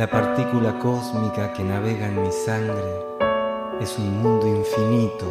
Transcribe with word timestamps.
La 0.00 0.06
partícula 0.06 0.78
cósmica 0.78 1.52
que 1.52 1.62
navega 1.62 2.06
en 2.06 2.22
mi 2.22 2.32
sangre 2.32 3.04
es 3.82 3.98
un 3.98 4.22
mundo 4.22 4.46
infinito 4.46 5.26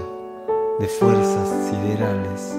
de 0.79 0.85
fuerzas 0.87 1.71
siderales. 1.71 2.55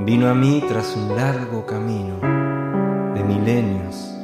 Vino 0.00 0.28
a 0.28 0.34
mí 0.34 0.64
tras 0.66 0.96
un 0.96 1.14
largo 1.14 1.64
camino 1.64 2.16
de 3.14 3.22
milenios, 3.22 4.18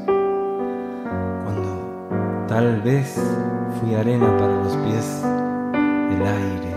cuando 1.44 2.46
tal 2.48 2.82
vez 2.82 3.16
fui 3.78 3.94
arena 3.94 4.36
para 4.36 4.56
los 4.56 4.76
pies 4.78 5.22
del 6.10 6.26
aire. 6.26 6.74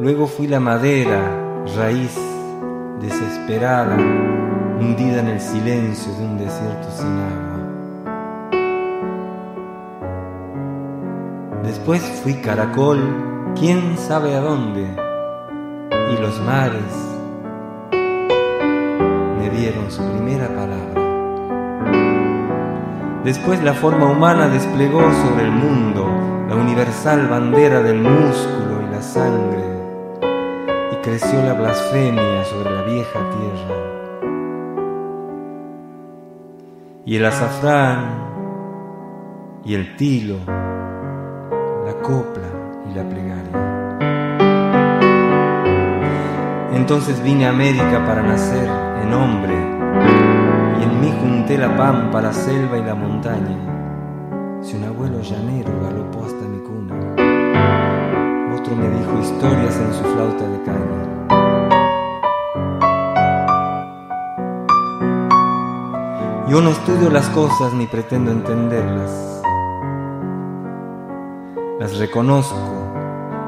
Luego 0.00 0.26
fui 0.26 0.48
la 0.48 0.58
madera, 0.58 1.20
raíz 1.76 2.18
desesperada, 2.98 3.96
hundida 4.78 5.20
en 5.20 5.28
el 5.28 5.40
silencio 5.40 6.12
de 6.14 6.24
un 6.24 6.38
desierto 6.38 6.90
sin 6.90 7.06
agua. 7.06 7.56
Después 11.62 12.02
fui 12.22 12.34
caracol, 12.34 13.00
quién 13.58 13.96
sabe 13.96 14.34
a 14.34 14.40
dónde, 14.40 14.86
y 16.12 16.20
los 16.20 16.40
mares 16.42 17.16
me 19.38 19.50
dieron 19.50 19.90
su 19.90 20.02
primera 20.12 20.48
palabra. 20.48 21.02
Después 23.24 23.62
la 23.64 23.72
forma 23.72 24.06
humana 24.06 24.48
desplegó 24.48 25.00
sobre 25.00 25.44
el 25.44 25.50
mundo 25.50 26.06
la 26.48 26.54
universal 26.54 27.26
bandera 27.28 27.82
del 27.82 28.00
músculo 28.00 28.82
y 28.86 28.90
la 28.92 29.02
sangre, 29.02 29.64
y 30.92 30.96
creció 31.02 31.42
la 31.42 31.54
blasfemia 31.54 32.44
sobre 32.44 32.70
la 32.70 32.82
vieja 32.82 33.18
tierra. 33.30 33.95
Y 37.08 37.14
el 37.14 37.24
azafrán 37.24 38.00
y 39.64 39.74
el 39.74 39.94
tilo, 39.94 40.38
la 40.44 41.94
copla 42.02 42.48
y 42.90 42.94
la 42.96 43.08
plegaria. 43.08 43.52
Entonces 46.72 47.22
vine 47.22 47.46
a 47.46 47.50
América 47.50 48.04
para 48.04 48.24
nacer 48.24 48.68
en 49.04 49.14
hombre, 49.14 49.54
y 50.80 50.82
en 50.82 51.00
mí 51.00 51.14
junté 51.20 51.56
la 51.56 51.76
pampa, 51.76 52.20
la 52.20 52.32
selva 52.32 52.76
y 52.76 52.82
la 52.82 52.96
montaña. 52.96 53.56
Si 54.60 54.74
un 54.76 54.82
abuelo 54.82 55.20
llanero 55.20 55.80
galopó 55.80 56.24
hasta 56.24 56.44
mi 56.44 56.58
cuna, 56.58 56.96
otro 58.52 58.74
me 58.74 58.88
dijo 58.88 59.20
historias 59.20 59.76
en 59.76 59.94
su 59.94 60.02
flauta 60.02 60.44
de 60.48 60.62
caña. 60.64 61.45
Yo 66.48 66.60
no 66.60 66.70
estudio 66.70 67.10
las 67.10 67.28
cosas 67.30 67.72
ni 67.72 67.88
pretendo 67.88 68.30
entenderlas. 68.30 69.42
Las 71.80 71.98
reconozco, 71.98 72.56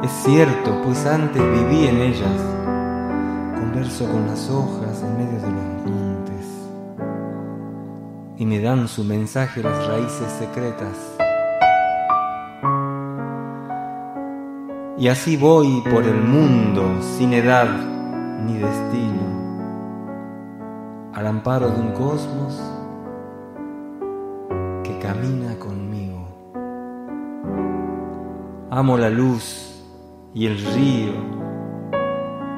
es 0.02 0.10
cierto, 0.24 0.82
pues 0.82 1.06
antes 1.06 1.40
viví 1.40 1.86
en 1.86 2.00
ellas. 2.00 2.42
Converso 3.54 4.04
con 4.10 4.26
las 4.26 4.50
hojas 4.50 5.00
en 5.04 5.16
medio 5.16 5.40
de 5.40 5.48
los 5.48 5.86
montes 5.86 6.46
y 8.36 8.44
me 8.44 8.60
dan 8.60 8.88
su 8.88 9.04
mensaje 9.04 9.62
las 9.62 9.86
raíces 9.86 10.32
secretas. 10.36 10.96
Y 14.98 15.06
así 15.06 15.36
voy 15.36 15.84
por 15.88 16.02
el 16.02 16.20
mundo 16.20 16.82
sin 17.16 17.32
edad 17.32 17.68
ni 18.44 18.54
destino, 18.54 19.22
al 21.14 21.28
amparo 21.28 21.70
de 21.70 21.80
un 21.80 21.92
cosmos 21.92 22.60
Amo 28.78 28.94
la 28.96 29.10
luz 29.10 29.82
y 30.32 30.46
el 30.46 30.56
río 30.56 31.14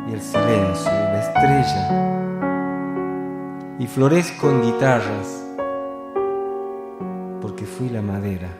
y 0.06 0.12
el 0.12 0.20
silencio 0.20 0.92
y 0.92 1.04
la 1.14 1.18
estrella 1.18 1.88
y 3.78 3.86
florezco 3.86 4.50
en 4.50 4.60
guitarras 4.60 5.42
porque 7.40 7.64
fui 7.64 7.88
la 7.88 8.02
madera. 8.02 8.50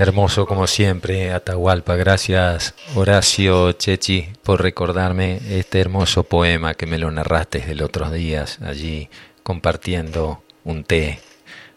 Hermoso 0.00 0.46
como 0.46 0.66
siempre, 0.66 1.30
Atahualpa. 1.30 1.94
Gracias, 1.94 2.74
Horacio 2.94 3.72
Chechi, 3.72 4.28
por 4.42 4.62
recordarme 4.62 5.38
este 5.50 5.78
hermoso 5.78 6.24
poema 6.24 6.72
que 6.72 6.86
me 6.86 6.96
lo 6.96 7.10
narraste 7.10 7.70
el 7.70 7.82
otros 7.82 8.10
días 8.10 8.58
allí 8.62 9.10
compartiendo 9.42 10.42
un 10.64 10.84
té 10.84 11.20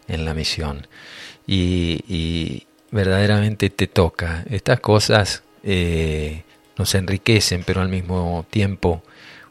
en 0.08 0.24
la 0.24 0.34
misión. 0.34 0.88
Y, 1.46 2.66
verdaderamente 2.92 3.70
te 3.70 3.88
toca. 3.88 4.46
Estas 4.50 4.80
cosas 4.80 5.44
eh, 5.62 6.44
nos 6.78 6.96
enriquecen, 6.96 7.66
pero 7.66 7.82
al 7.82 7.90
mismo 7.90 8.46
tiempo 8.50 9.04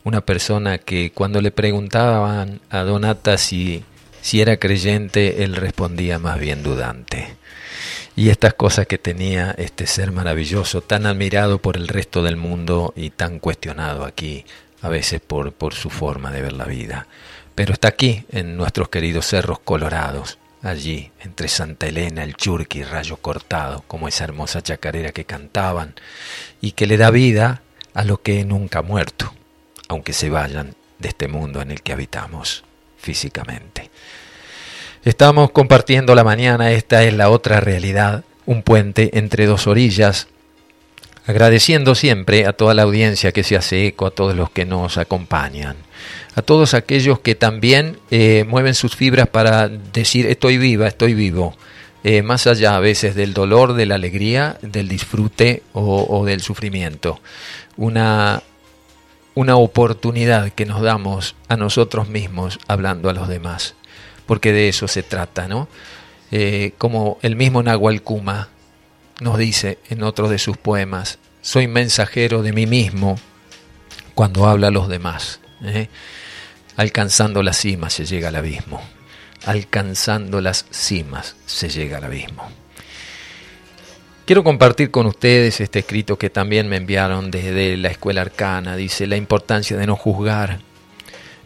una 0.02 0.22
persona 0.22 0.78
que 0.78 1.12
cuando 1.12 1.42
le 1.42 1.50
preguntaban 1.50 2.62
a 2.70 2.84
Donata 2.84 3.36
si, 3.36 3.84
si 4.22 4.40
era 4.40 4.56
creyente, 4.56 5.44
él 5.44 5.56
respondía 5.56 6.18
más 6.18 6.40
bien 6.40 6.62
dudante 6.62 7.36
y 8.14 8.28
estas 8.28 8.54
cosas 8.54 8.86
que 8.86 8.98
tenía 8.98 9.54
este 9.56 9.86
ser 9.86 10.12
maravilloso, 10.12 10.82
tan 10.82 11.06
admirado 11.06 11.58
por 11.58 11.76
el 11.76 11.88
resto 11.88 12.22
del 12.22 12.36
mundo 12.36 12.92
y 12.96 13.10
tan 13.10 13.38
cuestionado 13.38 14.04
aquí, 14.04 14.44
a 14.82 14.88
veces 14.88 15.20
por, 15.20 15.52
por 15.52 15.74
su 15.74 15.88
forma 15.88 16.30
de 16.30 16.42
ver 16.42 16.52
la 16.52 16.64
vida. 16.64 17.06
Pero 17.54 17.72
está 17.72 17.88
aquí, 17.88 18.24
en 18.30 18.56
nuestros 18.56 18.88
queridos 18.88 19.26
cerros 19.26 19.60
colorados, 19.60 20.38
allí, 20.62 21.10
entre 21.20 21.48
Santa 21.48 21.86
Elena, 21.86 22.22
el 22.24 22.36
Churqui 22.36 22.84
Rayo 22.84 23.16
Cortado, 23.16 23.84
como 23.86 24.08
esa 24.08 24.24
hermosa 24.24 24.62
chacarera 24.62 25.12
que 25.12 25.24
cantaban, 25.24 25.94
y 26.60 26.72
que 26.72 26.86
le 26.86 26.96
da 26.96 27.10
vida 27.10 27.62
a 27.94 28.04
lo 28.04 28.22
que 28.22 28.44
nunca 28.44 28.80
ha 28.80 28.82
muerto, 28.82 29.32
aunque 29.88 30.12
se 30.12 30.30
vayan 30.30 30.74
de 30.98 31.08
este 31.08 31.28
mundo 31.28 31.60
en 31.62 31.70
el 31.70 31.82
que 31.82 31.92
habitamos 31.92 32.64
físicamente. 32.96 33.90
Estamos 35.04 35.50
compartiendo 35.50 36.14
la 36.14 36.22
mañana, 36.22 36.70
esta 36.70 37.02
es 37.02 37.12
la 37.12 37.28
otra 37.28 37.58
realidad, 37.58 38.22
un 38.46 38.62
puente 38.62 39.18
entre 39.18 39.46
dos 39.46 39.66
orillas, 39.66 40.28
agradeciendo 41.26 41.96
siempre 41.96 42.46
a 42.46 42.52
toda 42.52 42.72
la 42.72 42.82
audiencia 42.82 43.32
que 43.32 43.42
se 43.42 43.56
hace 43.56 43.88
eco, 43.88 44.06
a 44.06 44.12
todos 44.12 44.36
los 44.36 44.50
que 44.50 44.64
nos 44.64 44.98
acompañan, 44.98 45.74
a 46.36 46.42
todos 46.42 46.72
aquellos 46.74 47.18
que 47.18 47.34
también 47.34 47.98
eh, 48.12 48.44
mueven 48.46 48.74
sus 48.74 48.94
fibras 48.94 49.26
para 49.26 49.66
decir 49.68 50.26
estoy 50.26 50.56
viva, 50.56 50.86
estoy 50.86 51.14
vivo, 51.14 51.56
eh, 52.04 52.22
más 52.22 52.46
allá 52.46 52.76
a 52.76 52.80
veces 52.80 53.16
del 53.16 53.34
dolor, 53.34 53.72
de 53.72 53.86
la 53.86 53.96
alegría, 53.96 54.56
del 54.62 54.86
disfrute 54.86 55.64
o, 55.72 56.06
o 56.08 56.24
del 56.24 56.42
sufrimiento. 56.42 57.20
Una, 57.76 58.44
una 59.34 59.56
oportunidad 59.56 60.52
que 60.52 60.64
nos 60.64 60.80
damos 60.80 61.34
a 61.48 61.56
nosotros 61.56 62.08
mismos 62.08 62.60
hablando 62.68 63.10
a 63.10 63.14
los 63.14 63.26
demás 63.26 63.74
porque 64.32 64.54
de 64.54 64.70
eso 64.70 64.88
se 64.88 65.02
trata, 65.02 65.46
¿no? 65.46 65.68
Eh, 66.30 66.72
como 66.78 67.18
el 67.20 67.36
mismo 67.36 67.62
Nahual 67.62 68.00
Kuma 68.00 68.48
nos 69.20 69.36
dice 69.36 69.76
en 69.90 70.02
otro 70.02 70.30
de 70.30 70.38
sus 70.38 70.56
poemas, 70.56 71.18
soy 71.42 71.68
mensajero 71.68 72.42
de 72.42 72.54
mí 72.54 72.66
mismo 72.66 73.18
cuando 74.14 74.46
habla 74.46 74.68
a 74.68 74.70
los 74.70 74.88
demás. 74.88 75.40
¿eh? 75.62 75.88
Alcanzando 76.78 77.42
las 77.42 77.58
cimas 77.58 77.92
se 77.92 78.06
llega 78.06 78.28
al 78.28 78.36
abismo. 78.36 78.80
Alcanzando 79.44 80.40
las 80.40 80.64
cimas 80.70 81.36
se 81.44 81.68
llega 81.68 81.98
al 81.98 82.04
abismo. 82.04 82.48
Quiero 84.24 84.42
compartir 84.42 84.90
con 84.90 85.04
ustedes 85.04 85.60
este 85.60 85.80
escrito 85.80 86.16
que 86.16 86.30
también 86.30 86.70
me 86.70 86.76
enviaron 86.76 87.30
desde 87.30 87.76
la 87.76 87.88
escuela 87.88 88.22
arcana. 88.22 88.76
Dice 88.76 89.06
la 89.06 89.18
importancia 89.18 89.76
de 89.76 89.86
no 89.86 89.94
juzgar 89.94 90.71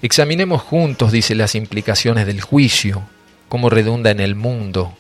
Examinemos 0.07 0.63
juntos, 0.63 1.11
dice, 1.11 1.35
las 1.35 1.57
implicaciones 1.57 2.27
del 2.27 2.41
juicio, 2.41 3.03
cómo 3.49 3.71
redunda 3.71 4.13
en 4.13 4.21
el 4.21 4.37
mundo 4.37 4.97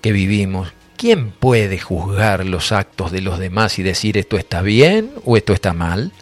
que 0.00 0.10
vivimos. 0.10 0.72
¿Quién 0.96 1.32
puede 1.32 1.78
juzgar 1.78 2.46
los 2.46 2.72
actos 2.72 3.12
de 3.12 3.20
los 3.20 3.38
demás 3.38 3.78
y 3.78 3.82
decir 3.82 4.16
esto 4.16 4.38
está 4.38 4.62
bien 4.62 5.10
o 5.26 5.36
esto 5.36 5.52
está 5.52 5.74
mal? 5.74 6.12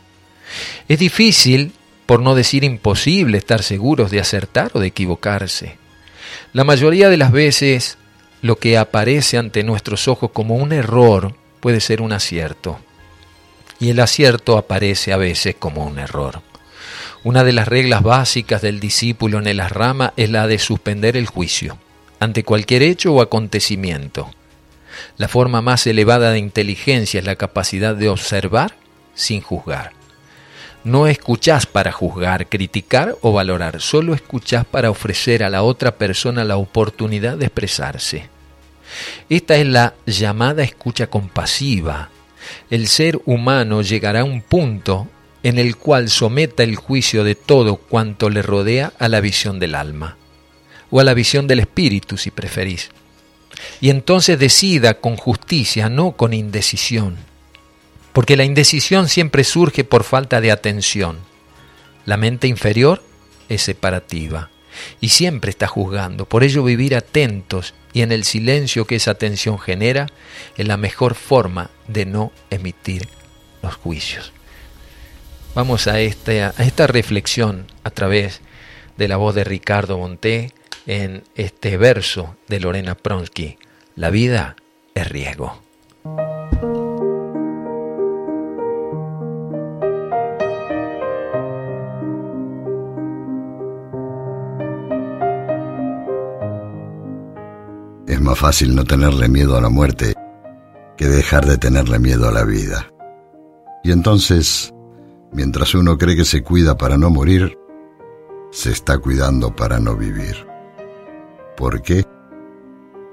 Es 0.88 0.98
difícil, 0.98 1.70
por 2.04 2.20
no 2.20 2.34
decir 2.34 2.64
imposible, 2.64 3.38
estar 3.38 3.62
seguros 3.62 4.10
de 4.10 4.18
acertar 4.18 4.72
o 4.74 4.80
de 4.80 4.88
equivocarse. 4.88 5.76
La 6.52 6.64
mayoría 6.64 7.08
de 7.08 7.18
las 7.18 7.30
veces 7.30 7.96
lo 8.42 8.58
que 8.58 8.76
aparece 8.76 9.38
ante 9.38 9.62
nuestros 9.62 10.08
ojos 10.08 10.32
como 10.32 10.56
un 10.56 10.72
error 10.72 11.36
puede 11.60 11.78
ser 11.78 12.02
un 12.02 12.10
acierto. 12.10 12.80
Y 13.78 13.90
el 13.90 14.00
acierto 14.00 14.58
aparece 14.58 15.12
a 15.12 15.16
veces 15.16 15.54
como 15.56 15.86
un 15.86 16.00
error. 16.00 16.42
Una 17.26 17.42
de 17.42 17.52
las 17.52 17.66
reglas 17.66 18.04
básicas 18.04 18.62
del 18.62 18.78
discípulo 18.78 19.40
en 19.40 19.48
el 19.48 19.58
asrama 19.58 20.12
es 20.16 20.30
la 20.30 20.46
de 20.46 20.60
suspender 20.60 21.16
el 21.16 21.26
juicio 21.26 21.76
ante 22.20 22.44
cualquier 22.44 22.84
hecho 22.84 23.12
o 23.12 23.20
acontecimiento. 23.20 24.30
La 25.16 25.26
forma 25.26 25.60
más 25.60 25.88
elevada 25.88 26.30
de 26.30 26.38
inteligencia 26.38 27.18
es 27.18 27.26
la 27.26 27.34
capacidad 27.34 27.96
de 27.96 28.10
observar 28.10 28.76
sin 29.16 29.40
juzgar. 29.40 29.90
No 30.84 31.08
escuchás 31.08 31.66
para 31.66 31.90
juzgar, 31.90 32.46
criticar 32.46 33.16
o 33.22 33.32
valorar, 33.32 33.80
solo 33.80 34.14
escuchás 34.14 34.64
para 34.64 34.92
ofrecer 34.92 35.42
a 35.42 35.50
la 35.50 35.64
otra 35.64 35.96
persona 35.96 36.44
la 36.44 36.58
oportunidad 36.58 37.36
de 37.36 37.46
expresarse. 37.46 38.28
Esta 39.28 39.56
es 39.56 39.66
la 39.66 39.94
llamada 40.06 40.62
escucha 40.62 41.08
compasiva. 41.08 42.08
El 42.70 42.86
ser 42.86 43.18
humano 43.24 43.82
llegará 43.82 44.20
a 44.20 44.24
un 44.24 44.42
punto 44.42 45.08
en 45.48 45.58
el 45.58 45.76
cual 45.76 46.10
someta 46.10 46.62
el 46.62 46.76
juicio 46.76 47.24
de 47.24 47.34
todo 47.34 47.76
cuanto 47.76 48.30
le 48.30 48.42
rodea 48.42 48.92
a 48.98 49.08
la 49.08 49.20
visión 49.20 49.58
del 49.58 49.74
alma, 49.74 50.16
o 50.90 51.00
a 51.00 51.04
la 51.04 51.14
visión 51.14 51.46
del 51.46 51.60
espíritu 51.60 52.16
si 52.16 52.30
preferís. 52.30 52.90
Y 53.80 53.90
entonces 53.90 54.38
decida 54.38 54.94
con 54.94 55.16
justicia, 55.16 55.88
no 55.88 56.12
con 56.12 56.32
indecisión 56.32 57.16
porque 58.16 58.38
la 58.38 58.44
indecisión 58.44 59.10
siempre 59.10 59.44
surge 59.44 59.84
por 59.84 60.02
falta 60.02 60.40
de 60.40 60.50
atención. 60.50 61.18
La 62.06 62.16
mente 62.16 62.48
inferior 62.48 63.02
es 63.50 63.60
separativa 63.60 64.48
y 65.02 65.10
siempre 65.10 65.50
está 65.50 65.66
juzgando. 65.66 66.24
Por 66.24 66.42
ello 66.42 66.64
vivir 66.64 66.96
atentos 66.96 67.74
y 67.92 68.00
en 68.00 68.12
el 68.12 68.24
silencio 68.24 68.86
que 68.86 68.96
esa 68.96 69.10
atención 69.10 69.58
genera 69.58 70.06
es 70.56 70.66
la 70.66 70.78
mejor 70.78 71.14
forma 71.14 71.68
de 71.88 72.06
no 72.06 72.32
emitir 72.48 73.06
los 73.62 73.74
juicios. 73.74 74.32
Vamos 75.56 75.86
a 75.86 76.00
esta, 76.00 76.52
a 76.54 76.64
esta 76.64 76.86
reflexión 76.86 77.64
a 77.82 77.88
través 77.88 78.42
de 78.98 79.08
la 79.08 79.16
voz 79.16 79.34
de 79.34 79.42
Ricardo 79.42 79.96
Monté 79.96 80.52
en 80.86 81.24
este 81.34 81.78
verso 81.78 82.36
de 82.46 82.60
Lorena 82.60 82.94
Pronsky. 82.94 83.56
La 83.94 84.10
vida 84.10 84.54
es 84.94 85.08
riesgo. 85.08 85.62
Es 98.06 98.20
más 98.20 98.38
fácil 98.38 98.74
no 98.74 98.84
tenerle 98.84 99.26
miedo 99.28 99.56
a 99.56 99.62
la 99.62 99.70
muerte 99.70 100.12
que 100.98 101.06
dejar 101.06 101.46
de 101.46 101.56
tenerle 101.56 101.98
miedo 101.98 102.28
a 102.28 102.32
la 102.32 102.44
vida. 102.44 102.92
Y 103.82 103.92
entonces, 103.92 104.74
mientras 105.32 105.74
uno 105.74 105.98
cree 105.98 106.16
que 106.16 106.24
se 106.24 106.42
cuida 106.42 106.76
para 106.76 106.96
no 106.96 107.10
morir, 107.10 107.58
se 108.50 108.70
está 108.70 108.98
cuidando 108.98 109.54
para 109.54 109.78
no 109.78 109.96
vivir. 109.96 110.46
¿Por 111.56 111.82
qué? 111.82 112.04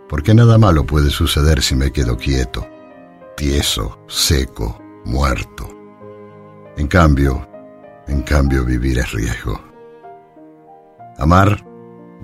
Porque 0.10 0.33
nada 0.33 0.57
malo 0.57 0.86
puede 0.86 1.10
suceder 1.10 1.62
si 1.62 1.75
me 1.75 1.92
quedo 1.92 2.18
quieto, 2.18 2.68
tieso, 3.36 4.00
seco, 4.07 4.80
muerto. 5.06 5.68
En 6.77 6.88
cambio, 6.88 7.48
en 8.07 8.21
cambio 8.21 8.65
vivir 8.65 9.00
es 9.00 9.12
riesgo. 9.12 9.60
Amar 11.18 11.65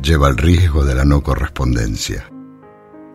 lleva 0.02 0.30
el 0.30 0.38
riesgo 0.38 0.84
de 0.84 0.96
la 0.96 1.06
no 1.06 1.22
correspondencia. 1.22 2.30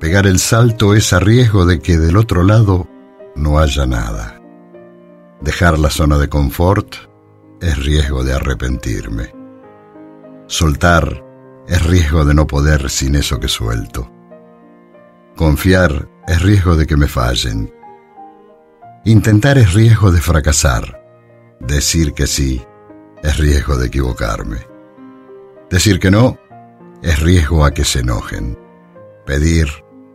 Pegar 0.00 0.26
el 0.26 0.38
salto 0.38 0.94
es 0.94 1.12
a 1.12 1.20
riesgo 1.20 1.66
de 1.66 1.80
que 1.80 1.98
del 1.98 2.16
otro 2.16 2.42
lado 2.42 2.88
no 3.36 3.58
haya 3.58 3.86
nada. 3.86 4.40
Dejar 5.44 5.78
la 5.78 5.90
zona 5.90 6.16
de 6.16 6.30
confort 6.30 6.96
es 7.60 7.84
riesgo 7.84 8.24
de 8.24 8.32
arrepentirme. 8.32 9.30
Soltar 10.46 11.22
es 11.68 11.84
riesgo 11.84 12.24
de 12.24 12.32
no 12.32 12.46
poder 12.46 12.88
sin 12.88 13.14
eso 13.14 13.38
que 13.38 13.48
suelto. 13.48 14.10
Confiar 15.36 16.08
es 16.26 16.40
riesgo 16.40 16.76
de 16.76 16.86
que 16.86 16.96
me 16.96 17.08
fallen. 17.08 17.70
Intentar 19.04 19.58
es 19.58 19.74
riesgo 19.74 20.12
de 20.12 20.22
fracasar. 20.22 21.04
Decir 21.60 22.14
que 22.14 22.26
sí 22.26 22.64
es 23.22 23.36
riesgo 23.36 23.76
de 23.76 23.88
equivocarme. 23.88 24.66
Decir 25.68 26.00
que 26.00 26.10
no 26.10 26.38
es 27.02 27.20
riesgo 27.20 27.66
a 27.66 27.74
que 27.74 27.84
se 27.84 27.98
enojen. 28.00 28.58
Pedir 29.26 29.68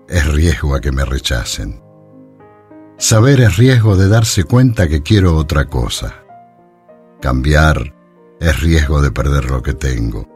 es 0.07 0.25
riesgo 0.25 0.73
a 0.73 0.81
que 0.81 0.91
me 0.91 1.05
rechacen. 1.05 1.87
Saber 2.99 3.39
es 3.39 3.55
riesgo 3.55 3.95
de 3.95 4.09
darse 4.09 4.43
cuenta 4.43 4.89
que 4.89 5.01
quiero 5.01 5.37
otra 5.37 5.67
cosa. 5.67 6.15
Cambiar 7.21 7.95
es 8.41 8.61
riesgo 8.61 9.01
de 9.01 9.09
perder 9.09 9.49
lo 9.49 9.63
que 9.63 9.73
tengo. 9.73 10.27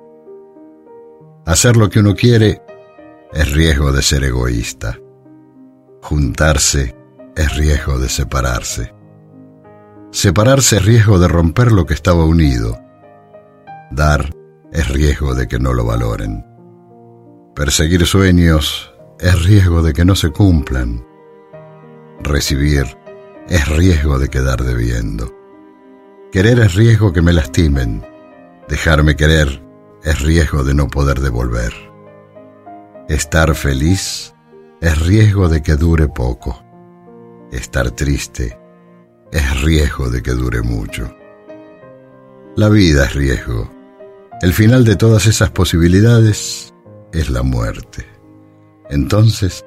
Hacer 1.46 1.76
lo 1.76 1.90
que 1.90 2.00
uno 2.00 2.16
quiere 2.16 2.62
es 3.34 3.52
riesgo 3.52 3.92
de 3.92 4.02
ser 4.02 4.24
egoísta. 4.24 4.98
Juntarse 6.04 6.96
es 7.36 7.58
riesgo 7.58 8.00
de 8.00 8.08
separarse. 8.08 8.94
Separarse 10.12 10.78
es 10.78 10.86
riesgo 10.86 11.20
de 11.20 11.28
romper 11.28 11.70
lo 11.74 11.86
que 11.86 11.94
estaba 11.94 12.24
unido. 12.24 12.80
Dar 13.92 14.34
es 14.72 14.88
riesgo 14.88 15.36
de 15.36 15.50
que 15.50 15.60
no 15.60 15.74
lo 15.74 15.86
valoren. 15.86 16.46
Perseguir 17.56 18.06
sueños 18.06 18.94
es 19.20 19.44
riesgo 19.44 19.84
de 19.84 19.92
que 19.92 20.06
no 20.06 20.16
se 20.16 20.30
cumplan. 20.30 21.13
Recibir 22.24 22.98
es 23.50 23.68
riesgo 23.68 24.18
de 24.18 24.30
quedar 24.30 24.64
debiendo. 24.64 25.30
Querer 26.32 26.58
es 26.60 26.74
riesgo 26.74 27.12
que 27.12 27.22
me 27.22 27.34
lastimen. 27.34 28.02
Dejarme 28.70 29.18
querer 29.18 29.62
es 30.04 30.22
riesgo 30.22 30.64
de 30.64 30.74
no 30.74 30.88
poder 30.88 31.20
devolver. 31.20 31.74
Estar 33.10 33.54
feliz 33.56 34.34
es 34.80 35.06
riesgo 35.06 35.50
de 35.50 35.62
que 35.62 35.76
dure 35.76 36.08
poco. 36.08 36.64
Estar 37.52 37.92
triste 37.92 38.58
es 39.30 39.62
riesgo 39.62 40.10
de 40.10 40.24
que 40.24 40.32
dure 40.32 40.62
mucho. 40.62 41.14
La 42.56 42.70
vida 42.70 43.04
es 43.04 43.16
riesgo. 43.16 43.70
El 44.42 44.54
final 44.54 44.86
de 44.86 44.96
todas 44.96 45.26
esas 45.26 45.50
posibilidades 45.52 46.74
es 47.12 47.30
la 47.30 47.44
muerte. 47.44 48.08
Entonces, 48.90 49.66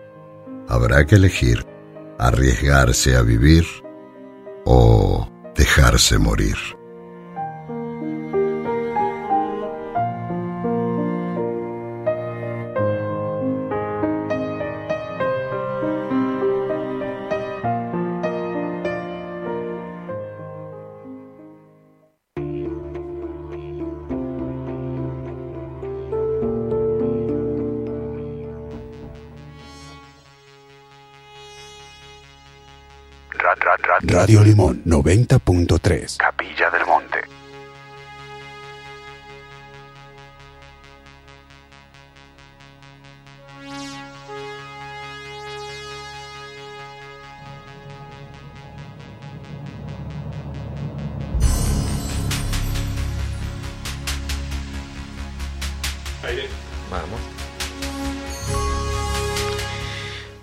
habrá 0.68 1.04
que 1.04 1.16
elegir 1.16 1.75
arriesgarse 2.18 3.16
a 3.16 3.22
vivir 3.22 3.66
o 4.64 5.28
dejarse 5.54 6.18
morir. 6.18 6.75
Radio 34.02 34.42
Limón 34.42 34.82
90.3. 34.84 36.16
Capilla 36.16 36.70
del 36.70 36.86
Monte. 36.86 37.05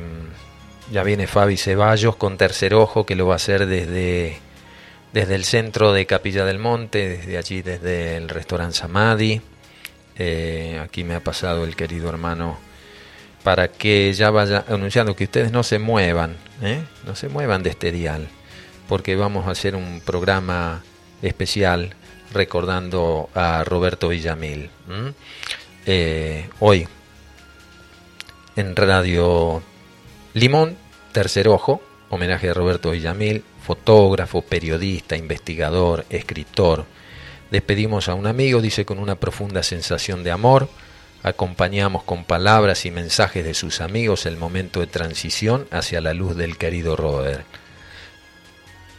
ya 0.91 1.03
viene 1.03 1.27
Fabi 1.27 1.57
Ceballos 1.57 2.17
con 2.17 2.37
Tercer 2.37 2.75
Ojo, 2.75 3.07
que 3.07 3.17
lo 3.17 3.27
va 3.27 3.35
a 3.35 3.37
hacer 3.37 3.67
desde, 3.67 4.39
desde 5.15 5.37
el 5.37 5.45
centro 5.45 5.93
de 5.93 6.07
Capilla 6.07 6.45
del 6.45 6.59
Monte, 6.59 7.09
desde 7.09 7.39
allí, 7.39 7.63
desde 7.63 8.17
el 8.17 8.29
restaurante 8.29 8.75
Samadhi. 8.75 9.41
Eh, 10.17 10.81
aquí 10.83 11.05
me 11.05 11.15
ha 11.15 11.21
pasado 11.21 11.63
el 11.63 11.77
querido 11.77 12.09
hermano 12.09 12.59
para 13.45 13.69
que 13.69 14.13
ya 14.13 14.31
vaya 14.31 14.65
anunciando 14.69 15.15
que 15.15 15.25
ustedes 15.25 15.53
no 15.53 15.63
se 15.63 15.79
muevan, 15.79 16.37
¿eh? 16.63 16.83
no 17.07 17.15
se 17.15 17.29
muevan 17.29 17.63
de 17.63 17.71
este 17.71 17.93
dial, 17.93 18.27
porque 18.89 19.15
vamos 19.15 19.47
a 19.47 19.53
hacer 19.53 19.77
un 19.77 20.01
programa 20.01 20.83
especial 21.23 21.95
recordando 22.33 23.29
a 23.35 23.63
Roberto 23.63 24.09
Villamil. 24.09 24.69
Eh, 25.87 26.49
hoy 26.59 26.89
en 28.57 28.75
Radio 28.75 29.63
Limón, 30.33 30.77
Tercer 31.13 31.47
Ojo, 31.49 31.81
homenaje 32.11 32.51
a 32.51 32.55
Roberto 32.55 32.91
Villamil, 32.91 33.45
fotógrafo, 33.65 34.43
periodista, 34.43 35.17
investigador, 35.17 36.05
escritor. 36.11 36.85
Despedimos 37.51 38.09
a 38.09 38.15
un 38.15 38.27
amigo, 38.27 38.61
dice 38.61 38.85
con 38.85 38.99
una 38.99 39.17
profunda 39.17 39.63
sensación 39.63 40.23
de 40.23 40.31
amor 40.31 40.69
acompañamos 41.25 42.03
con 42.03 42.25
palabras 42.25 42.85
y 42.85 42.91
mensajes 42.91 43.45
de 43.45 43.55
sus 43.55 43.81
amigos 43.81 44.27
el 44.27 44.37
momento 44.37 44.81
de 44.81 44.87
transición 44.87 45.67
hacia 45.71 46.03
la 46.03 46.13
luz 46.13 46.37
del 46.37 46.59
querido 46.59 46.97
Robert. 46.97 47.47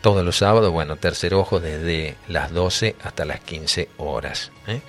Todos 0.02 0.26
los 0.26 0.38
sábados, 0.38 0.72
bueno, 0.72 0.98
tercer 0.98 1.36
ojo 1.36 1.60
desde 1.60 2.16
las 2.28 2.52
12 2.52 2.96
hasta 3.04 3.26
las 3.26 3.42
15 3.42 3.90
horas. 3.98 4.52
¿eh? 4.68 4.82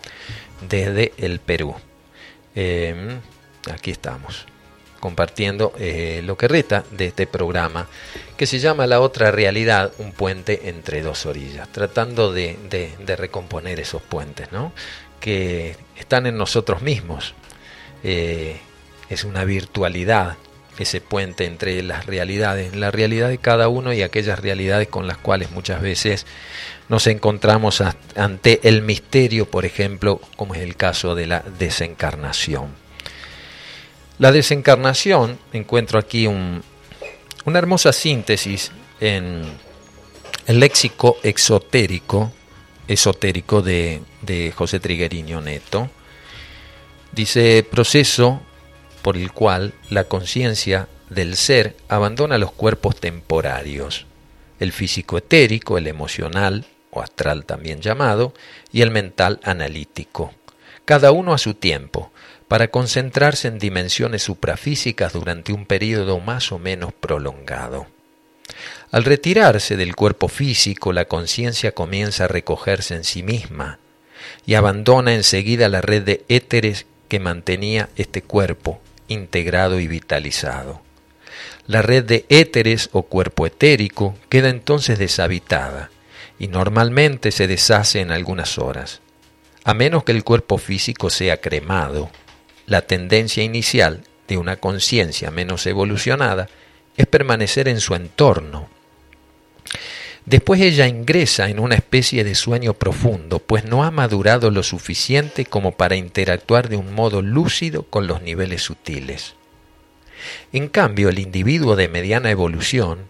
desde 0.67 1.13
el 1.17 1.39
Perú. 1.39 1.73
Eh, 2.53 3.17
aquí 3.71 3.91
estamos 3.91 4.45
compartiendo 4.99 5.71
eh, 5.79 6.21
lo 6.25 6.37
que 6.37 6.49
reta 6.49 6.83
de 6.91 7.05
este 7.05 7.25
programa, 7.25 7.87
que 8.35 8.45
se 8.45 8.59
llama 8.59 8.87
La 8.87 8.99
otra 8.99 9.31
realidad, 9.31 9.93
un 9.99 10.11
puente 10.11 10.67
entre 10.67 11.01
dos 11.01 11.25
orillas, 11.25 11.71
tratando 11.71 12.33
de, 12.33 12.57
recomponer 13.17 13.79
esos 13.79 14.01
puentes, 14.01 14.51
¿no? 14.51 14.73
que 15.21 15.77
están 15.95 16.27
en 16.27 16.37
nosotros 16.37 16.81
mismos. 16.81 17.35
Eh, 18.03 18.59
es 19.09 19.23
una 19.23 19.43
virtualidad 19.45 20.37
ese 20.79 21.01
puente 21.01 21.45
entre 21.45 21.83
las 21.83 22.05
realidades, 22.05 22.75
la 22.75 22.89
realidad 22.89 23.29
de 23.29 23.37
cada 23.37 23.67
uno 23.67 23.91
y 23.91 24.01
aquellas 24.01 24.39
realidades 24.39 24.87
con 24.87 25.07
las 25.07 25.17
cuales 25.17 25.51
muchas 25.51 25.81
veces 25.81 26.25
nos 26.87 27.05
encontramos 27.07 27.83
ante 28.15 28.61
el 28.67 28.81
misterio, 28.81 29.45
por 29.45 29.65
ejemplo, 29.65 30.21
como 30.37 30.55
es 30.55 30.61
el 30.61 30.75
caso 30.75 31.15
de 31.15 31.27
la 31.27 31.43
desencarnación. 31.59 32.69
La 34.19 34.31
desencarnación, 34.31 35.37
encuentro 35.53 35.99
aquí 35.99 36.27
una 36.27 36.61
hermosa 37.59 37.93
síntesis 37.93 38.71
en 38.99 39.43
el 40.47 40.59
léxico 40.59 41.17
exotérico, 41.23 42.31
esotérico 42.87 43.61
de, 43.61 44.01
José 44.55 44.79
Trigueriño 44.79 45.41
Neto. 45.41 45.89
Dice 47.11 47.65
proceso 47.69 48.41
por 49.01 49.17
el 49.17 49.31
cual 49.31 49.73
la 49.89 50.05
conciencia 50.05 50.87
del 51.09 51.35
ser 51.35 51.75
abandona 51.87 52.37
los 52.37 52.51
cuerpos 52.51 52.99
temporarios, 52.99 54.05
el 54.59 54.71
físico 54.71 55.17
etérico, 55.17 55.77
el 55.77 55.87
emocional 55.87 56.65
o 56.91 57.01
astral 57.01 57.45
también 57.45 57.81
llamado, 57.81 58.33
y 58.71 58.81
el 58.81 58.91
mental 58.91 59.39
analítico, 59.43 60.33
cada 60.85 61.11
uno 61.11 61.33
a 61.33 61.37
su 61.37 61.53
tiempo, 61.53 62.11
para 62.47 62.69
concentrarse 62.69 63.47
en 63.47 63.59
dimensiones 63.59 64.23
suprafísicas 64.23 65.13
durante 65.13 65.53
un 65.53 65.65
periodo 65.65 66.19
más 66.19 66.51
o 66.51 66.57
menos 66.57 66.93
prolongado. 66.93 67.87
Al 68.91 69.03
retirarse 69.03 69.77
del 69.77 69.95
cuerpo 69.95 70.27
físico, 70.27 70.91
la 70.91 71.05
conciencia 71.05 71.73
comienza 71.73 72.25
a 72.25 72.27
recogerse 72.27 72.95
en 72.95 73.03
sí 73.03 73.21
misma 73.21 73.77
y 74.47 74.55
abandona 74.55 75.13
enseguida 75.13 75.69
la 75.69 75.81
red 75.81 76.01
de 76.01 76.25
éteres 76.27 76.87
que 77.07 77.19
mantenía 77.19 77.89
este 77.95 78.23
cuerpo 78.23 78.81
integrado 79.09 79.79
y 79.79 79.87
vitalizado. 79.87 80.81
La 81.67 81.81
red 81.81 82.05
de 82.05 82.25
éteres 82.29 82.89
o 82.93 83.03
cuerpo 83.03 83.45
etérico 83.45 84.15
queda 84.29 84.49
entonces 84.49 84.97
deshabitada 84.97 85.91
y 86.39 86.47
normalmente 86.47 87.31
se 87.31 87.47
deshace 87.47 87.99
en 87.99 88.11
algunas 88.11 88.57
horas, 88.57 89.01
a 89.65 89.73
menos 89.73 90.03
que 90.03 90.13
el 90.13 90.23
cuerpo 90.23 90.57
físico 90.57 91.09
sea 91.09 91.41
cremado 91.41 92.09
la 92.69 92.83
tendencia 92.83 93.43
inicial 93.43 94.03
de 94.27 94.37
una 94.37 94.57
conciencia 94.57 95.31
menos 95.31 95.65
evolucionada 95.65 96.47
es 96.97 97.07
permanecer 97.07 97.67
en 97.67 97.81
su 97.81 97.95
entorno. 97.95 98.69
Después 100.29 100.61
ella 100.61 100.87
ingresa 100.87 101.49
en 101.49 101.59
una 101.59 101.73
especie 101.73 102.23
de 102.23 102.35
sueño 102.35 102.75
profundo, 102.75 103.39
pues 103.39 103.65
no 103.65 103.83
ha 103.83 103.89
madurado 103.89 104.51
lo 104.51 104.61
suficiente 104.61 105.43
como 105.43 105.71
para 105.71 105.95
interactuar 105.95 106.69
de 106.69 106.77
un 106.77 106.93
modo 106.93 107.23
lúcido 107.23 107.81
con 107.81 108.05
los 108.05 108.21
niveles 108.21 108.61
sutiles. 108.61 109.33
En 110.53 110.67
cambio, 110.67 111.09
el 111.09 111.17
individuo 111.17 111.75
de 111.75 111.87
mediana 111.87 112.29
evolución 112.29 113.07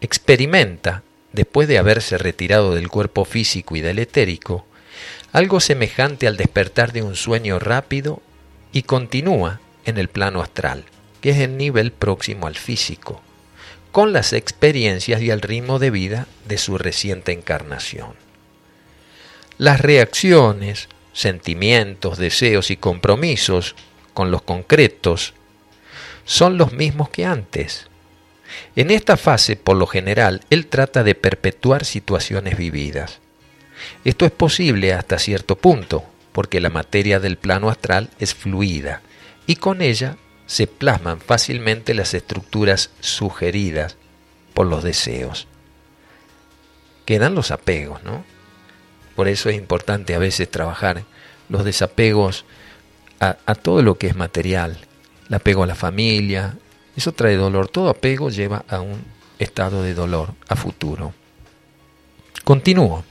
experimenta, 0.00 1.02
después 1.32 1.66
de 1.66 1.78
haberse 1.78 2.18
retirado 2.18 2.72
del 2.76 2.88
cuerpo 2.88 3.24
físico 3.24 3.74
y 3.74 3.80
del 3.80 3.98
etérico, 3.98 4.64
algo 5.32 5.58
semejante 5.58 6.28
al 6.28 6.36
despertar 6.36 6.92
de 6.92 7.02
un 7.02 7.16
sueño 7.16 7.58
rápido 7.58 8.22
y 8.72 8.82
continúa 8.82 9.60
en 9.86 9.98
el 9.98 10.06
plano 10.06 10.40
astral, 10.40 10.84
que 11.20 11.30
es 11.30 11.38
el 11.38 11.56
nivel 11.56 11.90
próximo 11.90 12.46
al 12.46 12.54
físico, 12.54 13.22
con 13.92 14.12
las 14.12 14.32
experiencias 14.32 15.20
y 15.20 15.30
el 15.30 15.40
ritmo 15.40 15.78
de 15.78 15.90
vida 15.90 16.26
de 16.46 16.58
su 16.58 16.78
reciente 16.78 17.32
encarnación. 17.32 18.14
Las 19.58 19.80
reacciones, 19.80 20.88
sentimientos, 21.12 22.18
deseos 22.18 22.70
y 22.70 22.76
compromisos 22.76 23.74
con 24.14 24.30
los 24.30 24.42
concretos 24.42 25.34
son 26.24 26.56
los 26.56 26.72
mismos 26.72 27.10
que 27.10 27.24
antes. 27.24 27.88
En 28.76 28.90
esta 28.90 29.16
fase, 29.16 29.56
por 29.56 29.76
lo 29.76 29.86
general, 29.86 30.42
él 30.50 30.66
trata 30.66 31.02
de 31.02 31.14
perpetuar 31.14 31.84
situaciones 31.84 32.56
vividas. 32.56 33.20
Esto 34.04 34.24
es 34.24 34.32
posible 34.32 34.92
hasta 34.92 35.18
cierto 35.18 35.56
punto, 35.56 36.04
porque 36.32 36.60
la 36.60 36.70
materia 36.70 37.20
del 37.20 37.36
plano 37.36 37.68
astral 37.68 38.10
es 38.18 38.34
fluida 38.34 39.02
y 39.46 39.56
con 39.56 39.82
ella 39.82 40.16
se 40.50 40.66
plasman 40.66 41.20
fácilmente 41.20 41.94
las 41.94 42.12
estructuras 42.12 42.90
sugeridas 42.98 43.96
por 44.52 44.66
los 44.66 44.82
deseos. 44.82 45.46
Quedan 47.04 47.36
los 47.36 47.52
apegos, 47.52 48.02
¿no? 48.02 48.24
Por 49.14 49.28
eso 49.28 49.48
es 49.48 49.54
importante 49.54 50.12
a 50.12 50.18
veces 50.18 50.50
trabajar 50.50 51.04
los 51.48 51.64
desapegos 51.64 52.46
a, 53.20 53.54
todo 53.54 53.82
lo 53.82 53.96
que 53.96 54.08
es 54.08 54.16
material, 54.16 54.76
el 55.28 55.34
apego 55.36 55.62
a 55.62 55.68
la 55.68 55.76
familia, 55.76 56.56
eso 56.96 57.12
trae 57.12 57.36
dolor, 57.36 57.68
todo 57.68 57.88
apego 57.88 58.28
lleva 58.28 58.64
a 58.66 58.80
un 58.80 59.04
estado 59.38 59.84
de 59.84 59.94
dolor 59.94 60.34
a 60.48 60.56
futuro. 60.56 61.14
Continúo. 62.42 63.04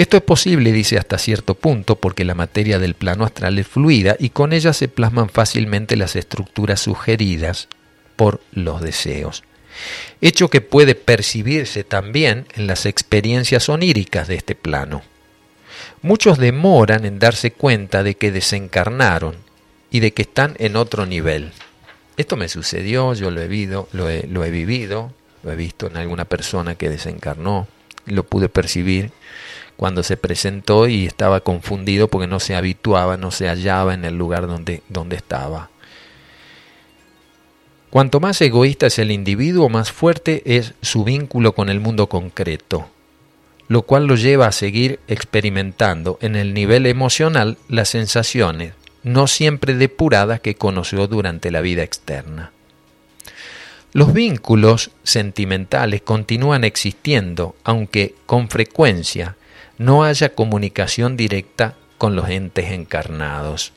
Esto 0.00 0.16
es 0.16 0.22
posible, 0.22 0.72
dice, 0.72 0.96
hasta 0.96 1.18
cierto 1.18 1.54
punto, 1.54 1.96
porque 1.96 2.24
la 2.24 2.34
materia 2.34 2.78
del 2.78 2.94
plano 2.94 3.26
astral 3.26 3.58
es 3.58 3.66
fluida 3.66 4.16
y 4.18 4.30
con 4.30 4.54
ella 4.54 4.72
se 4.72 4.88
plasman 4.88 5.28
fácilmente 5.28 5.94
las 5.94 6.16
estructuras 6.16 6.80
sugeridas 6.80 7.68
por 8.16 8.40
los 8.50 8.80
deseos. 8.80 9.44
Hecho 10.22 10.48
que 10.48 10.62
puede 10.62 10.94
percibirse 10.94 11.84
también 11.84 12.46
en 12.54 12.66
las 12.66 12.86
experiencias 12.86 13.68
oníricas 13.68 14.26
de 14.26 14.36
este 14.36 14.54
plano. 14.54 15.02
Muchos 16.00 16.38
demoran 16.38 17.04
en 17.04 17.18
darse 17.18 17.50
cuenta 17.50 18.02
de 18.02 18.14
que 18.14 18.32
desencarnaron 18.32 19.36
y 19.90 20.00
de 20.00 20.14
que 20.14 20.22
están 20.22 20.56
en 20.60 20.76
otro 20.76 21.04
nivel. 21.04 21.52
Esto 22.16 22.38
me 22.38 22.48
sucedió, 22.48 23.12
yo 23.12 23.30
lo 23.30 23.42
he, 23.42 23.48
vivido, 23.48 23.86
lo 23.92 24.08
he, 24.08 24.26
lo 24.26 24.46
he 24.46 24.50
vivido, 24.50 25.12
lo 25.42 25.52
he 25.52 25.56
visto 25.56 25.88
en 25.88 25.98
alguna 25.98 26.24
persona 26.24 26.74
que 26.76 26.88
desencarnó, 26.88 27.68
lo 28.06 28.24
pude 28.24 28.48
percibir 28.48 29.12
cuando 29.80 30.02
se 30.02 30.18
presentó 30.18 30.88
y 30.88 31.06
estaba 31.06 31.40
confundido 31.40 32.08
porque 32.08 32.26
no 32.26 32.38
se 32.38 32.54
habituaba, 32.54 33.16
no 33.16 33.30
se 33.30 33.48
hallaba 33.48 33.94
en 33.94 34.04
el 34.04 34.14
lugar 34.14 34.46
donde, 34.46 34.82
donde 34.90 35.16
estaba. 35.16 35.70
Cuanto 37.88 38.20
más 38.20 38.38
egoísta 38.42 38.88
es 38.88 38.98
el 38.98 39.10
individuo, 39.10 39.70
más 39.70 39.90
fuerte 39.90 40.42
es 40.44 40.74
su 40.82 41.02
vínculo 41.02 41.54
con 41.54 41.70
el 41.70 41.80
mundo 41.80 42.10
concreto, 42.10 42.90
lo 43.68 43.80
cual 43.80 44.04
lo 44.04 44.16
lleva 44.16 44.48
a 44.48 44.52
seguir 44.52 45.00
experimentando 45.08 46.18
en 46.20 46.36
el 46.36 46.52
nivel 46.52 46.84
emocional 46.84 47.56
las 47.70 47.88
sensaciones, 47.88 48.74
no 49.02 49.28
siempre 49.28 49.72
depuradas, 49.72 50.40
que 50.40 50.56
conoció 50.56 51.06
durante 51.06 51.50
la 51.50 51.62
vida 51.62 51.82
externa. 51.82 52.52
Los 53.94 54.12
vínculos 54.12 54.90
sentimentales 55.04 56.02
continúan 56.02 56.64
existiendo, 56.64 57.56
aunque 57.64 58.14
con 58.26 58.50
frecuencia 58.50 59.36
no 59.80 60.04
haya 60.04 60.34
comunicación 60.34 61.16
directa 61.16 61.74
con 61.96 62.14
los 62.14 62.28
entes 62.28 62.70
encarnados. 62.70 63.72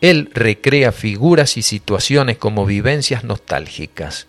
Él 0.00 0.28
recrea 0.34 0.90
figuras 0.90 1.56
y 1.56 1.62
situaciones 1.62 2.36
como 2.36 2.66
vivencias 2.66 3.22
nostálgicas. 3.22 4.26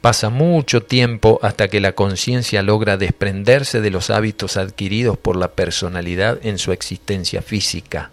Pasa 0.00 0.30
mucho 0.30 0.82
tiempo 0.82 1.38
hasta 1.42 1.68
que 1.68 1.78
la 1.78 1.92
conciencia 1.92 2.64
logra 2.64 2.96
desprenderse 2.96 3.80
de 3.80 3.90
los 3.90 4.10
hábitos 4.10 4.56
adquiridos 4.56 5.16
por 5.16 5.36
la 5.36 5.52
personalidad 5.52 6.40
en 6.42 6.58
su 6.58 6.72
existencia 6.72 7.40
física, 7.40 8.10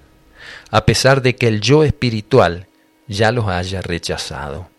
a 0.69 0.85
pesar 0.85 1.23
de 1.23 1.35
que 1.35 1.47
el 1.47 1.61
yo 1.61 1.83
espiritual 1.83 2.67
ya 3.07 3.31
los 3.31 3.47
haya 3.47 3.81
rechazado. 3.81 4.69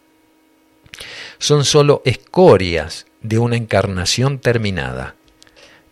Son 1.41 1.65
sólo 1.65 2.01
escorias 2.05 3.07
de 3.23 3.41
una 3.41 3.57
encarnación 3.57 4.39
terminada. 4.39 5.17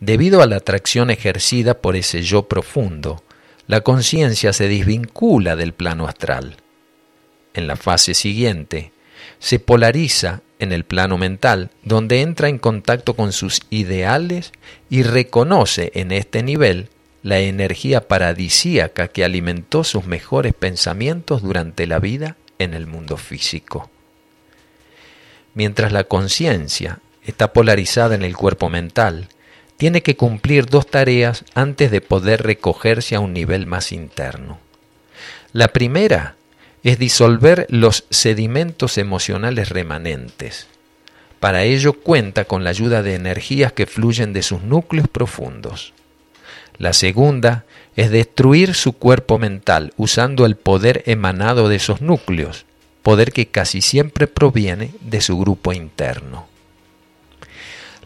Debido 0.05 0.43
a 0.43 0.45
la 0.45 0.57
atracción 0.57 1.09
ejercida 1.09 1.81
por 1.81 1.95
ese 1.95 2.21
yo 2.21 2.47
profundo, 2.47 3.23
la 3.65 3.81
conciencia 3.81 4.53
se 4.53 4.67
desvincula 4.67 5.55
del 5.55 5.73
plano 5.73 6.07
astral. 6.07 6.57
En 7.55 7.65
la 7.65 7.75
fase 7.75 8.13
siguiente, 8.13 8.91
se 9.39 9.57
polariza 9.57 10.41
en 10.59 10.73
el 10.73 10.83
plano 10.83 11.17
mental, 11.17 11.71
donde 11.81 12.21
entra 12.21 12.49
en 12.49 12.59
contacto 12.59 13.15
con 13.15 13.33
sus 13.33 13.61
ideales 13.71 14.51
y 14.91 15.01
reconoce 15.01 15.91
en 15.95 16.11
este 16.11 16.43
nivel 16.43 16.89
la 17.23 17.39
energía 17.39 18.07
paradisíaca 18.07 19.07
que 19.07 19.25
alimentó 19.25 19.83
sus 19.83 20.05
mejores 20.05 20.53
pensamientos 20.53 21.41
durante 21.41 21.87
la 21.87 21.97
vida 21.97 22.37
en 22.59 22.75
el 22.75 22.85
mundo 22.85 23.17
físico. 23.17 23.89
Mientras 25.55 25.91
la 25.91 26.03
conciencia 26.03 26.99
está 27.25 27.53
polarizada 27.53 28.13
en 28.13 28.21
el 28.21 28.37
cuerpo 28.37 28.69
mental, 28.69 29.29
tiene 29.77 30.01
que 30.01 30.15
cumplir 30.15 30.65
dos 30.65 30.87
tareas 30.87 31.43
antes 31.53 31.91
de 31.91 32.01
poder 32.01 32.43
recogerse 32.43 33.15
a 33.15 33.19
un 33.19 33.33
nivel 33.33 33.67
más 33.67 33.91
interno. 33.91 34.59
La 35.51 35.69
primera 35.69 36.35
es 36.83 36.99
disolver 36.99 37.65
los 37.69 38.05
sedimentos 38.09 38.97
emocionales 38.97 39.69
remanentes. 39.69 40.67
Para 41.39 41.63
ello 41.63 41.93
cuenta 41.93 42.45
con 42.45 42.63
la 42.63 42.69
ayuda 42.69 43.03
de 43.03 43.15
energías 43.15 43.73
que 43.73 43.85
fluyen 43.85 44.33
de 44.33 44.43
sus 44.43 44.61
núcleos 44.61 45.07
profundos. 45.07 45.93
La 46.77 46.93
segunda 46.93 47.65
es 47.95 48.11
destruir 48.11 48.73
su 48.73 48.93
cuerpo 48.93 49.39
mental 49.39 49.93
usando 49.97 50.45
el 50.45 50.55
poder 50.55 51.03
emanado 51.05 51.69
de 51.69 51.77
esos 51.77 52.01
núcleos, 52.01 52.65
poder 53.01 53.31
que 53.31 53.47
casi 53.47 53.81
siempre 53.81 54.27
proviene 54.27 54.91
de 55.01 55.21
su 55.21 55.37
grupo 55.37 55.73
interno. 55.73 56.47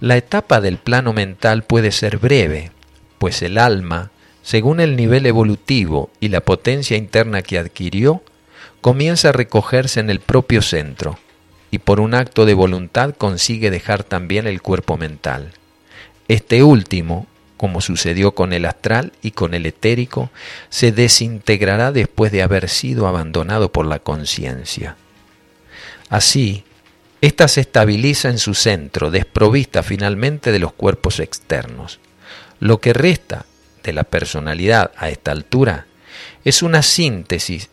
La 0.02 0.16
etapa 0.16 0.62
del 0.62 0.78
plano 0.78 1.12
mental 1.12 1.64
puede 1.64 1.92
ser 1.92 2.18
breve, 2.18 2.72
pues 3.18 3.42
el 3.42 3.58
alma, 3.58 4.12
según 4.44 4.80
el 4.80 4.96
nivel 4.96 5.26
evolutivo 5.26 6.10
y 6.20 6.30
la 6.30 6.40
potencia 6.40 6.96
interna 6.96 7.42
que 7.42 7.58
adquirió, 7.58 8.24
comienza 8.82 9.30
a 9.30 9.34
recogerse 9.34 10.00
en 10.00 10.10
el 10.10 10.22
propio 10.22 10.62
centro 10.62 11.20
y 11.72 11.80
por 11.80 12.00
un 12.00 12.14
acto 12.14 12.46
de 12.46 12.54
voluntad 12.54 13.14
consigue 13.16 13.70
dejar 13.70 14.04
también 14.04 14.48
el 14.48 14.62
cuerpo 14.62 14.98
mental. 14.98 15.52
Este 16.28 16.64
último, 16.64 17.28
como 17.58 17.82
sucedió 17.82 18.34
con 18.34 18.54
el 18.54 18.66
astral 18.66 19.12
y 19.22 19.32
con 19.32 19.54
el 19.54 19.66
etérico, 19.66 20.32
se 20.70 20.92
desintegrará 20.92 21.92
después 21.92 22.32
de 22.32 22.42
haber 22.42 22.70
sido 22.70 23.08
abandonado 23.08 23.72
por 23.72 23.86
la 23.86 24.00
conciencia. 24.00 24.96
Así, 26.10 26.64
esta 27.22 27.48
se 27.48 27.62
estabiliza 27.62 28.30
en 28.30 28.38
su 28.38 28.54
centro, 28.54 29.12
desprovista 29.12 29.84
finalmente 29.84 30.52
de 30.52 30.60
los 30.60 30.72
cuerpos 30.72 31.20
externos. 31.20 32.00
Lo 32.60 32.80
que 32.80 32.94
resta 32.94 33.46
de 33.84 33.94
la 33.94 34.04
personalidad 34.04 34.92
a 34.96 35.10
esta 35.10 35.32
altura 35.32 35.88
es 36.46 36.64
una 36.64 36.82
síntesis, 36.82 37.70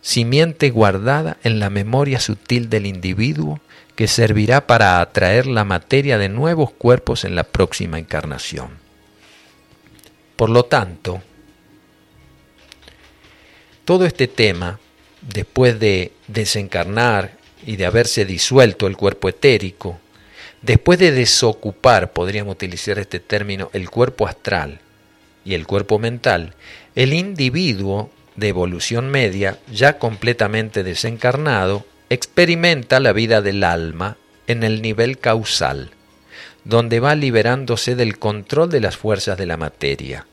simiente 0.00 0.70
guardada 0.70 1.36
en 1.42 1.58
la 1.58 1.68
memoria 1.68 2.20
sutil 2.20 2.70
del 2.70 2.86
individuo 2.86 3.60
que 3.96 4.06
servirá 4.06 4.66
para 4.66 5.00
atraer 5.00 5.46
la 5.46 5.64
materia 5.64 6.18
de 6.18 6.28
nuevos 6.28 6.70
cuerpos 6.70 7.24
en 7.24 7.34
la 7.34 7.44
próxima 7.44 7.98
encarnación. 7.98 8.78
Por 10.36 10.50
lo 10.50 10.66
tanto, 10.66 11.22
todo 13.84 14.04
este 14.04 14.28
tema, 14.28 14.78
después 15.22 15.80
de 15.80 16.12
desencarnar 16.28 17.35
y 17.66 17.76
de 17.76 17.84
haberse 17.84 18.24
disuelto 18.24 18.86
el 18.86 18.96
cuerpo 18.96 19.28
etérico, 19.28 19.98
después 20.62 20.98
de 20.98 21.10
desocupar, 21.10 22.12
podríamos 22.12 22.54
utilizar 22.54 22.98
este 22.98 23.20
término, 23.20 23.70
el 23.72 23.90
cuerpo 23.90 24.26
astral 24.26 24.80
y 25.44 25.54
el 25.54 25.66
cuerpo 25.66 25.98
mental, 25.98 26.54
el 26.94 27.12
individuo 27.12 28.10
de 28.36 28.48
evolución 28.48 29.10
media, 29.10 29.58
ya 29.70 29.98
completamente 29.98 30.84
desencarnado, 30.84 31.84
experimenta 32.08 33.00
la 33.00 33.12
vida 33.12 33.42
del 33.42 33.64
alma 33.64 34.16
en 34.46 34.62
el 34.62 34.80
nivel 34.80 35.18
causal, 35.18 35.90
donde 36.64 37.00
va 37.00 37.14
liberándose 37.14 37.96
del 37.96 38.18
control 38.18 38.70
de 38.70 38.80
las 38.80 38.96
fuerzas 38.96 39.36
de 39.38 39.46
la 39.46 39.56
materia. 39.56 40.26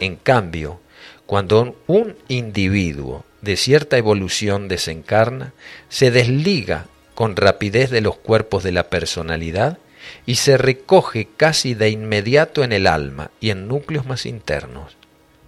En 0.00 0.16
cambio, 0.16 0.80
cuando 1.26 1.76
un 1.86 2.16
individuo 2.28 3.24
de 3.46 3.56
cierta 3.56 3.96
evolución 3.96 4.66
desencarna, 4.66 5.52
se 5.88 6.10
desliga 6.10 6.86
con 7.14 7.36
rapidez 7.36 7.90
de 7.90 8.00
los 8.00 8.16
cuerpos 8.16 8.64
de 8.64 8.72
la 8.72 8.90
personalidad 8.90 9.78
y 10.26 10.34
se 10.34 10.58
recoge 10.58 11.28
casi 11.36 11.74
de 11.74 11.88
inmediato 11.90 12.64
en 12.64 12.72
el 12.72 12.88
alma 12.88 13.30
y 13.40 13.50
en 13.50 13.68
núcleos 13.68 14.04
más 14.04 14.26
internos. 14.26 14.96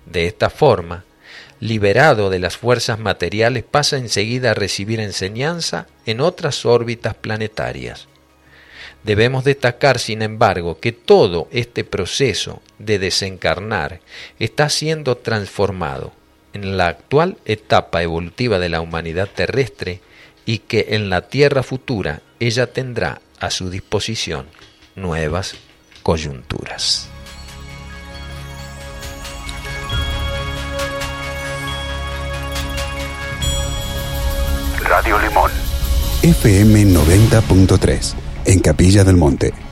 De 0.06 0.26
esta 0.26 0.48
forma, 0.48 1.04
liberado 1.58 2.30
de 2.30 2.38
las 2.38 2.56
fuerzas 2.56 3.00
materiales, 3.00 3.64
pasa 3.64 3.96
enseguida 3.96 4.52
a 4.52 4.54
recibir 4.54 5.00
enseñanza 5.00 5.88
en 6.06 6.20
otras 6.20 6.64
órbitas 6.64 7.14
planetarias. 7.14 8.06
Debemos 9.02 9.42
destacar, 9.42 9.98
sin 9.98 10.22
embargo, 10.22 10.78
que 10.78 10.92
todo 10.92 11.48
este 11.50 11.82
proceso 11.82 12.62
de 12.78 13.00
desencarnar 13.00 14.00
está 14.38 14.68
siendo 14.68 15.16
transformado 15.16 16.12
en 16.52 16.76
la 16.76 16.88
actual 16.88 17.37
etapa 17.44 18.02
evolutiva 18.02 18.58
de 18.58 18.68
la 18.68 18.80
humanidad 18.80 19.28
terrestre 19.28 20.00
y 20.46 20.58
que 20.58 20.87
en 20.90 21.11
la 21.11 21.28
Tierra 21.28 21.62
futura 21.62 22.22
ella 22.40 22.68
tendrá 22.72 23.20
a 23.38 23.50
su 23.50 23.70
disposición 23.70 24.46
nuevas 24.96 25.56
coyunturas. 26.02 27.08
Radio 34.80 35.18
Limón. 35.18 35.50
FM 36.22 36.87
90.3, 36.87 38.14
en 38.46 38.61
Capilla 38.61 39.04
del 39.04 39.16
Monte. 39.16 39.67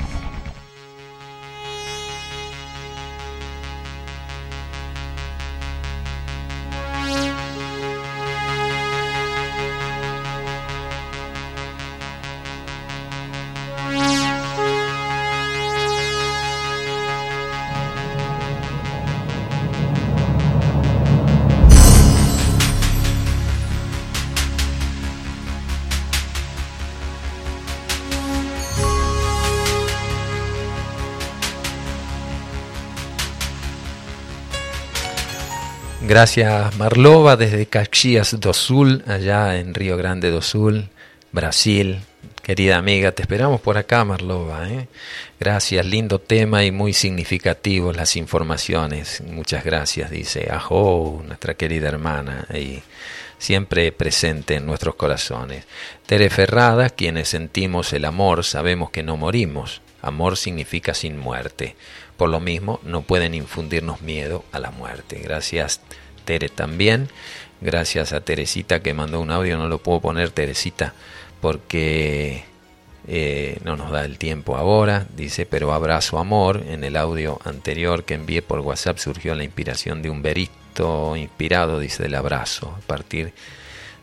Gracias 36.17 36.75
Marlova 36.79 37.37
desde 37.37 37.67
Caxias 37.67 38.41
do 38.41 38.55
Sul, 38.55 39.05
allá 39.07 39.59
en 39.59 39.75
Río 39.75 39.99
Grande 39.99 40.31
do 40.31 40.41
Sul, 40.41 40.89
Brasil. 41.31 42.01
Querida 42.43 42.79
amiga, 42.79 43.13
te 43.13 43.21
esperamos 43.21 43.61
por 43.61 43.77
acá, 43.77 44.03
Marlova. 44.03 44.67
¿eh? 44.67 44.89
Gracias, 45.39 45.85
lindo 45.85 46.19
tema 46.19 46.65
y 46.65 46.71
muy 46.71 46.95
significativo 46.95 47.93
las 47.93 48.17
informaciones. 48.17 49.23
Muchas 49.27 49.63
gracias, 49.63 50.11
dice 50.11 50.49
Ajo, 50.51 51.23
nuestra 51.27 51.53
querida 51.53 51.89
hermana, 51.89 52.47
y 52.55 52.81
siempre 53.37 53.93
presente 53.93 54.55
en 54.55 54.65
nuestros 54.65 54.95
corazones. 54.95 55.67
Tere 56.07 56.31
Ferrada, 56.31 56.89
quienes 56.89 57.29
sentimos 57.29 57.93
el 57.93 58.07
amor, 58.07 58.43
sabemos 58.43 58.89
que 58.89 59.03
no 59.03 59.19
morimos. 59.19 59.83
Amor 60.01 60.39
significa 60.39 60.95
sin 60.95 61.19
muerte. 61.19 61.77
Por 62.17 62.31
lo 62.31 62.41
mismo, 62.41 62.81
no 62.85 63.03
pueden 63.03 63.35
infundirnos 63.35 64.01
miedo 64.01 64.45
a 64.53 64.59
la 64.59 64.71
muerte. 64.71 65.21
Gracias, 65.23 65.83
Tere, 66.27 66.51
también. 66.51 67.09
Gracias 67.63 68.13
a 68.13 68.21
Teresita 68.21 68.81
que 68.81 68.93
mandó 68.93 69.19
un 69.21 69.31
audio, 69.31 69.57
no 69.57 69.69
lo 69.69 69.79
puedo 69.79 70.01
poner, 70.01 70.29
Teresita 70.29 70.93
porque 71.41 72.45
eh, 73.07 73.59
no 73.63 73.77
nos 73.77 73.91
da 73.91 74.05
el 74.05 74.19
tiempo 74.19 74.57
ahora, 74.57 75.07
dice, 75.17 75.47
pero 75.47 75.73
abrazo 75.73 76.19
amor. 76.19 76.65
En 76.69 76.85
el 76.85 76.97
audio 76.97 77.39
anterior 77.45 78.05
que 78.05 78.15
envié 78.15 78.43
por 78.43 78.61
WhatsApp 78.61 78.99
surgió 78.99 79.35
la 79.35 79.45
inspiración 79.45 80.03
de 80.03 80.11
un 80.11 80.23
verito 80.23 81.17
inspirado, 81.17 81.79
dice, 81.79 82.03
del 82.03 82.15
abrazo, 82.15 82.75
a 82.77 82.87
partir 82.87 83.33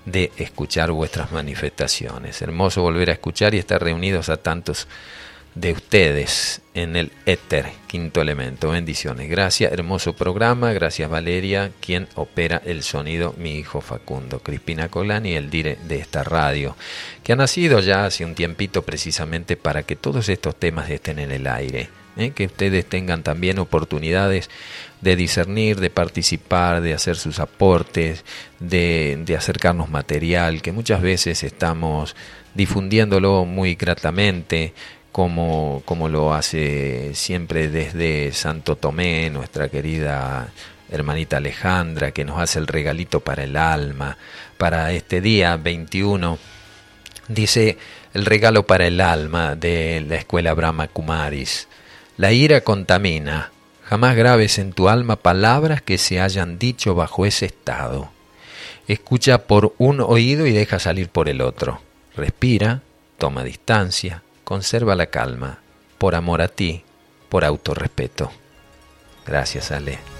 de 0.06 0.32
escuchar 0.38 0.92
vuestras 0.92 1.32
manifestaciones. 1.32 2.42
Hermoso 2.42 2.82
volver 2.82 3.10
a 3.10 3.14
escuchar 3.14 3.54
y 3.54 3.58
estar 3.58 3.82
reunidos 3.82 4.30
a 4.30 4.38
tantos 4.38 4.88
de 5.56 5.72
ustedes 5.72 6.62
en 6.74 6.96
el 6.96 7.12
éter, 7.26 7.68
quinto 7.88 8.22
elemento. 8.22 8.70
Bendiciones. 8.70 9.30
Gracias, 9.30 9.72
hermoso 9.72 10.14
programa. 10.14 10.74
Gracias, 10.74 11.10
Valeria, 11.10 11.72
quien 11.80 12.08
opera 12.16 12.62
el 12.66 12.84
sonido, 12.84 13.36
mi 13.38 13.58
hijo 13.58 13.82
Facundo. 13.82 14.40
Crispina 14.40 14.90
Colani, 14.90 15.34
el 15.34 15.50
dire 15.50 15.78
de 15.88 15.98
esta 15.98 16.24
radio, 16.24 16.76
que 17.24 17.34
ha 17.34 17.36
nacido 17.36 17.80
ya 17.80 18.06
hace 18.06 18.26
un 18.26 18.36
tiempito 18.36 18.82
precisamente 18.82 19.56
para 19.56 19.84
que 19.84 19.96
todos 19.96 20.30
estos 20.30 20.56
temas 20.56 20.90
estén 20.90 21.20
en 21.20 21.32
el 21.32 21.46
aire. 21.46 21.90
¿eh? 22.18 22.32
Que 22.32 22.46
ustedes 22.46 22.88
tengan 22.88 23.22
también 23.22 23.60
oportunidades 23.60 24.50
de 25.02 25.16
discernir, 25.16 25.80
de 25.80 25.90
participar, 25.92 26.82
de 26.82 26.94
hacer 26.94 27.16
sus 27.16 27.40
aportes, 27.40 28.26
de, 28.60 29.20
de 29.24 29.36
acercarnos 29.36 29.90
material, 29.90 30.62
que 30.62 30.72
muchas 30.72 31.02
veces 31.02 31.44
estamos 31.44 32.16
difundiéndolo 32.56 33.46
muy 33.46 33.76
gratamente, 33.76 34.74
como, 35.14 36.10
lo 36.10 36.34
hace 36.34 37.12
siempre 37.14 37.70
desde 37.70 38.34
Santo 38.34 38.76
Tomé, 38.76 39.30
nuestra 39.30 39.70
querida 39.70 40.52
hermanita 40.90 41.38
Alejandra, 41.38 42.12
que 42.12 42.26
nos 42.26 42.40
hace 42.40 42.58
el 42.58 42.66
regalito 42.66 43.20
para 43.20 43.44
el 43.44 43.56
alma, 43.56 44.18
para 44.58 44.92
este 44.92 45.22
día 45.22 45.56
21. 45.56 46.40
Dice 47.28 47.78
el 48.16 48.26
regalo 48.26 48.66
para 48.66 48.88
el 48.88 49.00
alma 49.00 49.56
de 49.56 50.04
la 50.08 50.16
escuela 50.16 50.56
Brahma 50.56 50.88
Kumaris. 50.88 51.68
La 52.18 52.32
ira 52.32 52.62
contamina, 52.62 53.52
jamás 53.84 54.16
grabes 54.16 54.58
en 54.58 54.74
tu 54.74 54.90
alma 54.90 55.18
palabras 55.18 55.84
que 55.84 56.00
se 56.00 56.22
hayan 56.22 56.58
dicho 56.58 56.96
bajo 56.96 57.28
ese 57.28 57.46
estado. 57.46 58.10
Escucha 58.88 59.44
por 59.44 59.76
un 59.78 60.02
oído 60.02 60.48
y 60.48 60.52
deja 60.52 60.80
salir 60.80 61.10
por 61.10 61.30
el 61.30 61.42
otro. 61.42 61.82
Respira, 62.16 62.82
toma 63.20 63.44
distancia, 63.44 64.23
Conserva 64.44 64.96
la 64.96 65.08
calma, 65.08 65.60
por 65.98 66.16
amor 66.16 66.42
a 66.42 66.48
ti, 66.48 66.84
por 67.30 67.46
autorrespeto. 67.46 68.32
Gracias, 69.26 69.72
Ale. 69.72 70.13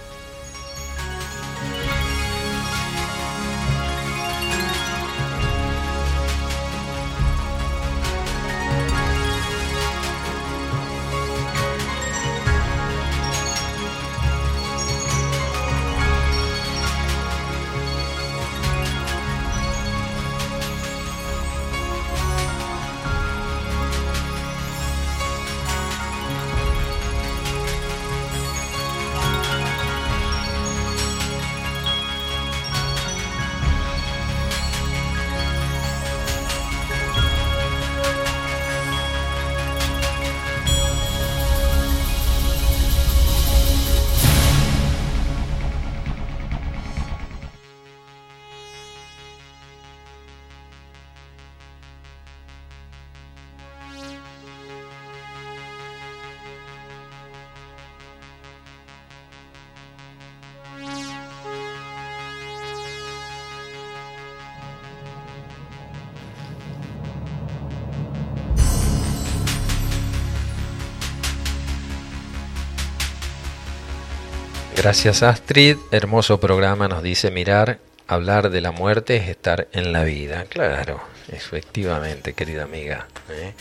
Gracias 74.84 75.24
Astrid, 75.24 75.78
hermoso 75.92 76.42
programa, 76.42 76.90
nos 76.90 77.02
dice 77.02 77.32
mirar, 77.32 77.80
hablar 78.06 78.50
de 78.50 78.60
la 78.60 78.72
muerte 78.72 79.16
es 79.16 79.30
estar 79.30 79.70
en 79.72 79.94
la 79.94 80.04
vida. 80.04 80.44
Claro, 80.50 81.02
efectivamente, 81.30 82.34
querida 82.34 82.64
amiga. 82.64 83.08
¿eh? 83.30 83.54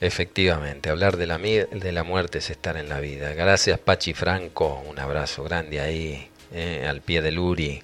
Efectivamente, 0.00 0.90
hablar 0.90 1.16
de 1.16 1.28
la, 1.28 1.38
de 1.38 1.92
la 1.92 2.02
muerte 2.02 2.38
es 2.38 2.50
estar 2.50 2.76
en 2.76 2.88
la 2.88 2.98
vida. 2.98 3.34
Gracias 3.34 3.78
Pachi 3.78 4.14
Franco, 4.14 4.82
un 4.84 4.98
abrazo 4.98 5.44
grande 5.44 5.80
ahí, 5.80 6.28
¿eh? 6.52 6.84
al 6.88 7.02
pie 7.02 7.22
del 7.22 7.38
Uri. 7.38 7.80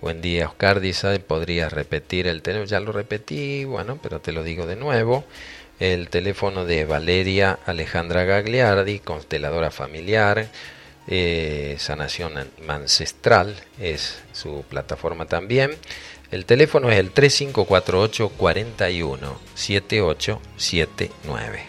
Buen 0.00 0.20
día, 0.20 0.48
Oscar 0.48 0.80
dice, 0.80 1.20
¿podrías 1.20 1.72
repetir 1.72 2.26
el 2.26 2.42
teléfono? 2.42 2.66
Ya 2.66 2.80
lo 2.80 2.90
repetí, 2.90 3.64
bueno, 3.64 4.00
pero 4.02 4.20
te 4.20 4.32
lo 4.32 4.42
digo 4.42 4.66
de 4.66 4.74
nuevo. 4.74 5.24
El 5.78 6.08
teléfono 6.08 6.64
de 6.64 6.86
Valeria 6.86 7.60
Alejandra 7.66 8.24
Gagliardi, 8.24 8.98
consteladora 8.98 9.70
familiar, 9.70 10.48
eh, 11.08 11.76
Sanación 11.78 12.32
Ancestral 12.68 13.54
es 13.78 14.18
su 14.32 14.64
plataforma 14.68 15.26
también. 15.26 15.76
El 16.30 16.44
teléfono 16.44 16.90
es 16.90 16.98
el 16.98 17.12
3548 17.12 18.30
41 18.30 19.38
7879. 19.54 21.64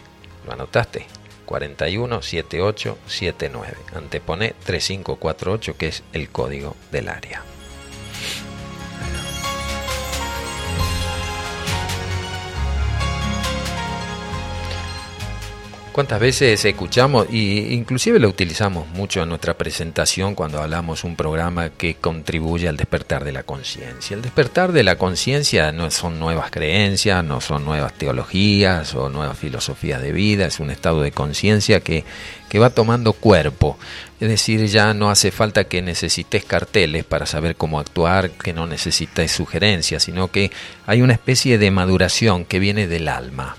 ¿Lo 0.46 0.54
anotaste? 0.54 1.06
41 1.46 2.22
7879. 2.22 3.78
Antepone 3.94 4.56
3548 4.66 5.78
que 5.78 5.88
es 5.88 6.04
el 6.14 6.30
código 6.30 6.76
del 6.92 7.10
área. 7.10 7.44
¿Cuántas 15.98 16.20
veces 16.20 16.64
escuchamos 16.64 17.26
y 17.32 17.74
inclusive 17.74 18.20
lo 18.20 18.30
utilizamos 18.30 18.88
mucho 18.90 19.24
en 19.24 19.30
nuestra 19.30 19.56
presentación 19.58 20.36
cuando 20.36 20.62
hablamos 20.62 21.04
un 21.04 21.16
programa 21.16 21.72
que 21.72 21.96
contribuye 21.96 22.68
al 22.68 22.78
despertar 22.78 23.24
de 23.24 23.32
la 23.32 23.42
conciencia? 23.42 24.14
El 24.14 24.22
despertar 24.22 24.74
de 24.74 24.84
la 24.84 24.96
conciencia 25.00 25.72
no 25.72 25.90
son 25.90 26.20
nuevas 26.20 26.52
creencias, 26.52 27.24
no 27.24 27.42
son 27.42 27.66
nuevas 27.66 27.94
teologías 27.94 28.94
o 28.94 29.10
nuevas 29.10 29.40
filosofías 29.40 30.00
de 30.00 30.12
vida, 30.12 30.46
es 30.46 30.60
un 30.60 30.70
estado 30.70 31.02
de 31.02 31.12
conciencia 31.12 31.80
que, 31.80 32.04
que 32.48 32.60
va 32.60 32.70
tomando 32.70 33.14
cuerpo. 33.14 33.80
Es 34.20 34.30
decir, 34.30 34.68
ya 34.68 34.94
no 34.94 35.10
hace 35.10 35.32
falta 35.32 35.64
que 35.64 35.82
necesites 35.82 36.46
carteles 36.46 37.06
para 37.06 37.26
saber 37.26 37.56
cómo 37.56 37.80
actuar, 37.80 38.30
que 38.30 38.54
no 38.54 38.68
necesites 38.68 39.32
sugerencias, 39.32 40.04
sino 40.04 40.30
que 40.30 40.52
hay 40.86 41.02
una 41.02 41.14
especie 41.14 41.58
de 41.58 41.72
maduración 41.72 42.46
que 42.46 42.60
viene 42.60 42.86
del 42.86 43.08
alma. 43.08 43.58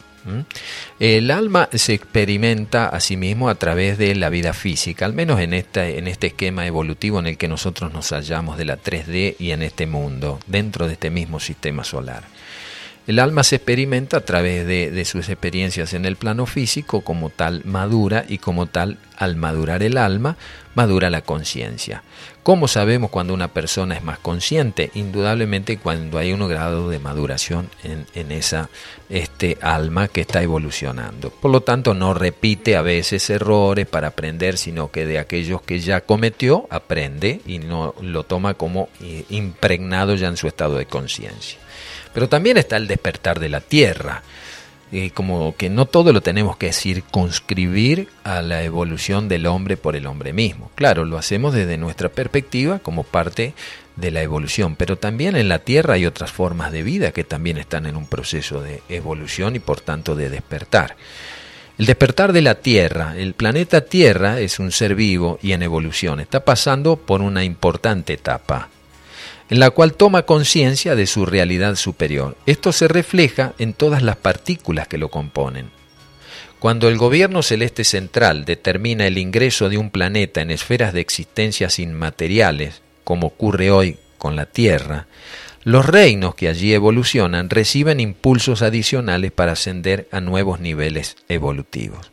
El 0.99 1.31
alma 1.31 1.69
se 1.73 1.95
experimenta 1.95 2.88
a 2.88 3.01
sí 3.01 3.17
mismo 3.17 3.49
a 3.49 3.55
través 3.55 3.99
de 3.99 4.14
la 4.14 4.29
vida 4.29 4.53
física, 4.53 5.05
al 5.05 5.12
menos 5.12 5.41
en, 5.41 5.55
en 5.55 6.09
este 6.09 6.29
esquema 6.29 6.67
evolutivo 6.67 7.19
en 7.19 7.27
el 7.27 7.37
que 7.37 7.49
nosotros 7.49 7.93
nos 7.93 8.11
hallamos 8.11 8.59
de 8.59 8.64
la 8.64 8.79
3D 8.79 9.37
y 9.38 9.51
en 9.53 9.62
este 9.62 9.87
mundo, 9.87 10.41
dentro 10.47 10.87
de 10.87 10.95
este 10.95 11.11
mismo 11.11 11.41
sistema 11.41 11.85
solar. 11.85 12.38
El 13.09 13.21
alma 13.21 13.42
se 13.42 13.57
experimenta 13.57 14.18
a 14.18 14.21
través 14.21 14.66
de, 14.66 15.05
sus 15.07 15.31
experiencias 15.31 15.94
en 15.94 16.05
el 16.05 16.16
plano 16.16 16.44
físico, 16.44 17.01
como 17.01 17.31
tal 17.31 17.62
madura 17.64 18.27
y 18.29 18.37
como 18.37 18.66
tal 18.66 18.99
al 19.16 19.35
madurar 19.35 19.83
el 19.83 19.97
alma, 19.97 20.37
madura 20.75 21.09
la 21.09 21.23
conciencia. 21.23 22.03
¿Cómo 22.42 22.68
sabemos 22.68 23.09
cuando 23.09 23.33
una 23.33 23.49
persona 23.49 23.97
es 23.97 24.03
más 24.03 24.18
consciente? 24.18 24.90
Indudablemente 24.92 25.79
cuando 25.79 26.18
hay 26.18 26.35
un 26.35 26.47
grado 26.49 26.90
de 26.90 26.99
maduración 26.99 27.71
en, 27.83 28.31
esa 28.31 28.68
este, 29.09 29.57
alma 29.62 30.09
que 30.09 30.21
está 30.21 30.42
evolucionando. 30.42 31.31
Por 31.31 31.51
lo 31.51 31.62
tanto, 31.62 31.94
no 31.94 32.12
repite 32.12 32.77
a 32.77 32.83
veces 32.83 33.31
errores 33.31 33.87
para 33.87 34.09
aprender, 34.09 34.59
sino 34.59 34.90
que 34.90 35.07
de 35.07 35.18
aquellos 35.18 35.62
que 35.62 35.81
ya 35.81 36.03
cometió, 36.03 36.66
aprende 36.68 37.40
y 37.47 37.59
no 37.59 37.94
lo 38.03 38.25
toma 38.25 38.53
como 38.53 38.90
eh, 39.01 39.25
impregnado 39.31 40.14
ya 40.14 40.29
en 40.29 40.37
su 40.37 40.47
estado 40.47 40.77
de 40.77 40.85
conciencia. 40.85 41.59
Pero 42.14 42.29
también 42.29 42.57
está 42.57 42.77
el 42.77 42.87
despertar 42.87 43.40
de 43.40 43.49
la 43.49 43.61
tierra. 43.61 44.23
Eh, 44.90 45.11
como 45.11 45.55
que 45.55 45.68
no 45.68 45.85
todo 45.85 46.14
lo 46.14 46.23
tenemos 46.23 46.57
que 46.57 46.73
circunscribir 46.73 48.09
a 48.25 48.40
la 48.40 48.62
evolución 48.62 49.29
del 49.29 49.47
hombre 49.47 49.77
por 49.77 49.97
el 49.97 50.07
hombre 50.07 50.33
mismo. 50.33 50.71
Claro, 50.77 51.05
lo 51.05 51.18
hacemos 51.18 51.53
desde 51.53 51.77
nuestra 51.77 52.09
perspectiva 52.09 52.79
como 52.79 53.05
parte 53.05 53.53
de 53.97 54.11
la 54.11 54.23
evolución, 54.23 54.77
pero 54.77 54.97
también 54.97 55.37
en 55.37 55.51
la 55.51 55.59
Tierra 55.59 55.94
hay 55.94 56.07
otras 56.07 56.33
formas 56.33 56.73
de 56.73 56.83
vida 56.83 57.12
que 57.12 57.23
también 57.23 57.59
están 57.59 57.85
en 57.85 57.97
un 57.97 58.07
proceso 58.07 58.62
de 58.62 58.81
evolución 58.88 59.57
y 59.57 59.59
por 59.59 59.83
tanto 59.83 60.16
de 60.16 60.31
despertar. 60.31 60.97
El 61.77 61.85
despertar 61.85 62.33
de 62.33 62.40
la 62.42 62.55
Tierra, 62.55 63.14
el 63.18 63.35
planeta 63.35 63.83
Tierra 63.83 64.40
es 64.40 64.59
un 64.59 64.73
ser 64.73 64.94
vivo 64.94 65.38
y 65.42 65.53
en 65.53 65.62
evolución, 65.62 66.18
está 66.18 66.47
pasando 66.47 66.97
por 66.97 67.21
una 67.21 67.44
importante 67.44 68.14
etapa 68.14 68.71
en 69.50 69.61
la 69.61 69.70
cual 69.70 69.94
toma 69.94 70.22
conciencia 70.22 70.94
de 70.94 71.06
su 71.06 71.26
realidad 71.26 71.76
superior. 71.76 72.37
Esto 72.46 72.72
se 72.72 72.88
refleja 72.88 73.54
en 73.58 73.72
todas 73.72 74.02
las 74.02 74.16
partículas 74.16 74.88
que 74.88 74.98
lo 74.98 75.08
componen. 75.08 75.70
Cuando 76.58 76.88
el 76.88 76.98
gobierno 76.98 77.42
celeste 77.42 77.84
central 77.84 78.44
determina 78.44 79.06
el 79.06 79.16
ingreso 79.16 79.68
de 79.68 79.78
un 79.78 79.90
planeta 79.90 80.40
en 80.40 80.50
esferas 80.50 80.92
de 80.92 81.00
existencias 81.00 81.78
inmateriales, 81.78 82.82
como 83.04 83.28
ocurre 83.28 83.70
hoy 83.70 83.96
con 84.18 84.34
la 84.34 84.46
Tierra, 84.46 85.06
los 85.62 85.87
reinos 85.87 86.34
que 86.34 86.48
allí 86.48 86.72
evolucionan 86.72 87.48
reciben 87.48 88.00
impulsos 88.00 88.62
adicionales 88.62 89.32
para 89.32 89.52
ascender 89.52 90.08
a 90.11 90.20
nuevos 90.20 90.61
niveles 90.61 91.16
evolutivos. 91.28 92.11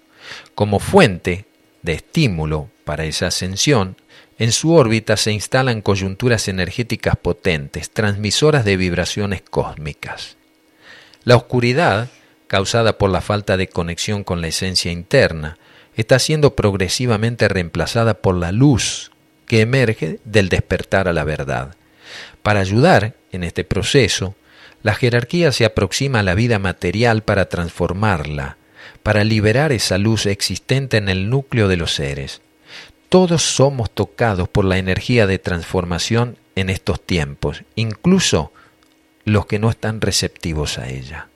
Como 0.53 0.79
fuente 0.79 1.45
de 1.81 1.93
estímulo 1.93 2.69
para 2.83 3.05
esa 3.05 3.27
ascensión, 3.27 3.95
en 4.37 4.51
su 4.51 4.73
órbita 4.73 5.15
se 5.17 5.31
instalan 5.31 5.81
coyunturas 5.81 6.47
energéticas 6.47 7.15
potentes, 7.15 7.89
transmisoras 7.89 8.65
de 8.65 8.75
vibraciones 8.75 9.41
cósmicas. 9.41 10.35
La 11.23 11.35
oscuridad, 11.37 12.09
causada 12.47 12.97
por 12.97 13.09
la 13.09 13.21
falta 13.21 13.57
de 13.57 13.67
conexión 13.67 14.23
con 14.23 14.41
la 14.41 14.47
esencia 14.47 14.91
interna, 14.91 15.57
está 15.95 16.19
siendo 16.19 16.55
progresivamente 16.55 17.47
reemplazada 17.47 18.15
por 18.15 18.35
la 18.35 18.51
luz 18.51 19.11
que 19.47 19.61
emerge 19.61 20.19
del 20.25 20.49
despertar 20.49 21.07
a 21.07 21.13
la 21.13 21.23
verdad. 21.23 21.75
Para 22.43 22.59
ayudar 22.59 23.15
en 23.31 23.43
este 23.43 23.63
proceso, 23.63 24.35
la 24.83 24.93
jerarquía 24.93 25.51
se 25.51 25.65
aproxima 25.65 26.19
a 26.19 26.23
la 26.23 26.35
vida 26.35 26.59
material 26.59 27.23
para 27.23 27.49
transformarla, 27.49 28.57
para 29.01 29.23
liberar 29.23 29.71
esa 29.71 29.97
luz 29.97 30.25
existente 30.25 30.97
en 30.97 31.09
el 31.09 31.29
núcleo 31.29 31.67
de 31.67 31.77
los 31.77 31.95
seres. 31.95 32.41
Todos 33.09 33.43
somos 33.43 33.91
tocados 33.91 34.49
por 34.49 34.65
la 34.65 34.77
energía 34.77 35.27
de 35.27 35.39
transformación 35.39 36.37
en 36.55 36.69
estos 36.69 36.99
tiempos, 37.01 37.63
incluso 37.75 38.51
los 39.23 39.45
que 39.45 39.59
no 39.59 39.69
están 39.69 40.01
receptivos 40.01 40.77
a 40.77 40.89
ella. 40.89 41.27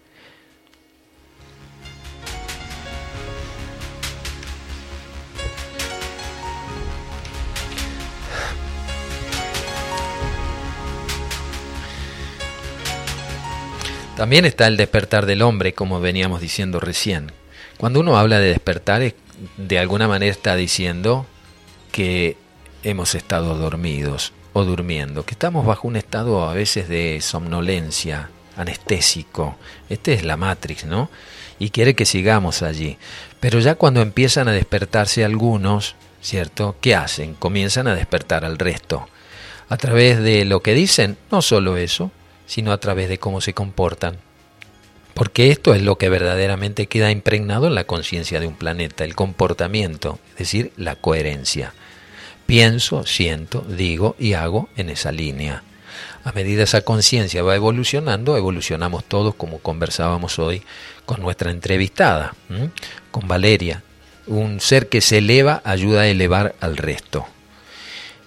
También 14.19 14.43
está 14.43 14.67
el 14.67 14.75
despertar 14.75 15.25
del 15.25 15.41
hombre, 15.41 15.73
como 15.73 16.01
veníamos 16.01 16.41
diciendo 16.41 16.81
recién. 16.81 17.31
Cuando 17.77 18.01
uno 18.01 18.17
habla 18.17 18.39
de 18.39 18.49
despertar, 18.49 19.13
de 19.55 19.79
alguna 19.79 20.09
manera 20.09 20.29
está 20.29 20.57
diciendo 20.57 21.25
que 21.99 22.37
hemos 22.81 23.13
estado 23.13 23.57
dormidos 23.57 24.31
o 24.53 24.63
durmiendo, 24.63 25.25
que 25.25 25.33
estamos 25.33 25.65
bajo 25.65 25.85
un 25.85 25.97
estado 25.97 26.49
a 26.49 26.53
veces 26.53 26.87
de 26.87 27.19
somnolencia, 27.19 28.29
anestésico. 28.55 29.57
Este 29.89 30.13
es 30.13 30.23
la 30.23 30.37
Matrix, 30.37 30.85
¿no? 30.85 31.09
Y 31.59 31.71
quiere 31.71 31.95
que 31.95 32.05
sigamos 32.05 32.61
allí. 32.61 32.97
Pero 33.41 33.59
ya 33.59 33.75
cuando 33.75 34.01
empiezan 34.01 34.47
a 34.47 34.53
despertarse 34.53 35.25
algunos, 35.25 35.97
¿cierto? 36.21 36.77
¿Qué 36.79 36.95
hacen? 36.95 37.33
Comienzan 37.33 37.89
a 37.89 37.95
despertar 37.95 38.45
al 38.45 38.59
resto. 38.59 39.09
A 39.67 39.75
través 39.75 40.19
de 40.19 40.45
lo 40.45 40.61
que 40.61 40.73
dicen, 40.73 41.17
no 41.31 41.41
solo 41.41 41.75
eso, 41.75 42.11
sino 42.45 42.71
a 42.71 42.79
través 42.79 43.09
de 43.09 43.19
cómo 43.19 43.41
se 43.41 43.53
comportan. 43.53 44.19
Porque 45.15 45.51
esto 45.51 45.73
es 45.73 45.81
lo 45.81 45.97
que 45.97 46.07
verdaderamente 46.07 46.87
queda 46.87 47.11
impregnado 47.11 47.67
en 47.67 47.75
la 47.75 47.83
conciencia 47.83 48.39
de 48.39 48.47
un 48.47 48.55
planeta, 48.55 49.03
el 49.03 49.15
comportamiento, 49.15 50.17
es 50.31 50.37
decir, 50.37 50.71
la 50.77 50.95
coherencia. 50.95 51.73
Pienso, 52.49 53.05
siento, 53.05 53.63
digo 53.69 54.15
y 54.17 54.33
hago 54.33 54.69
en 54.75 54.89
esa 54.89 55.11
línea. 55.11 55.61
A 56.23 56.31
medida 56.31 56.63
esa 56.63 56.81
conciencia 56.81 57.43
va 57.43 57.55
evolucionando, 57.55 58.35
evolucionamos 58.35 59.03
todos 59.03 59.35
como 59.35 59.59
conversábamos 59.59 60.39
hoy 60.39 60.63
con 61.05 61.21
nuestra 61.21 61.51
entrevistada, 61.51 62.33
con 63.11 63.27
Valeria. 63.27 63.83
Un 64.25 64.61
ser 64.61 64.89
que 64.89 64.99
se 64.99 65.19
eleva 65.19 65.61
ayuda 65.63 66.01
a 66.01 66.07
elevar 66.07 66.55
al 66.59 66.77
resto. 66.77 67.27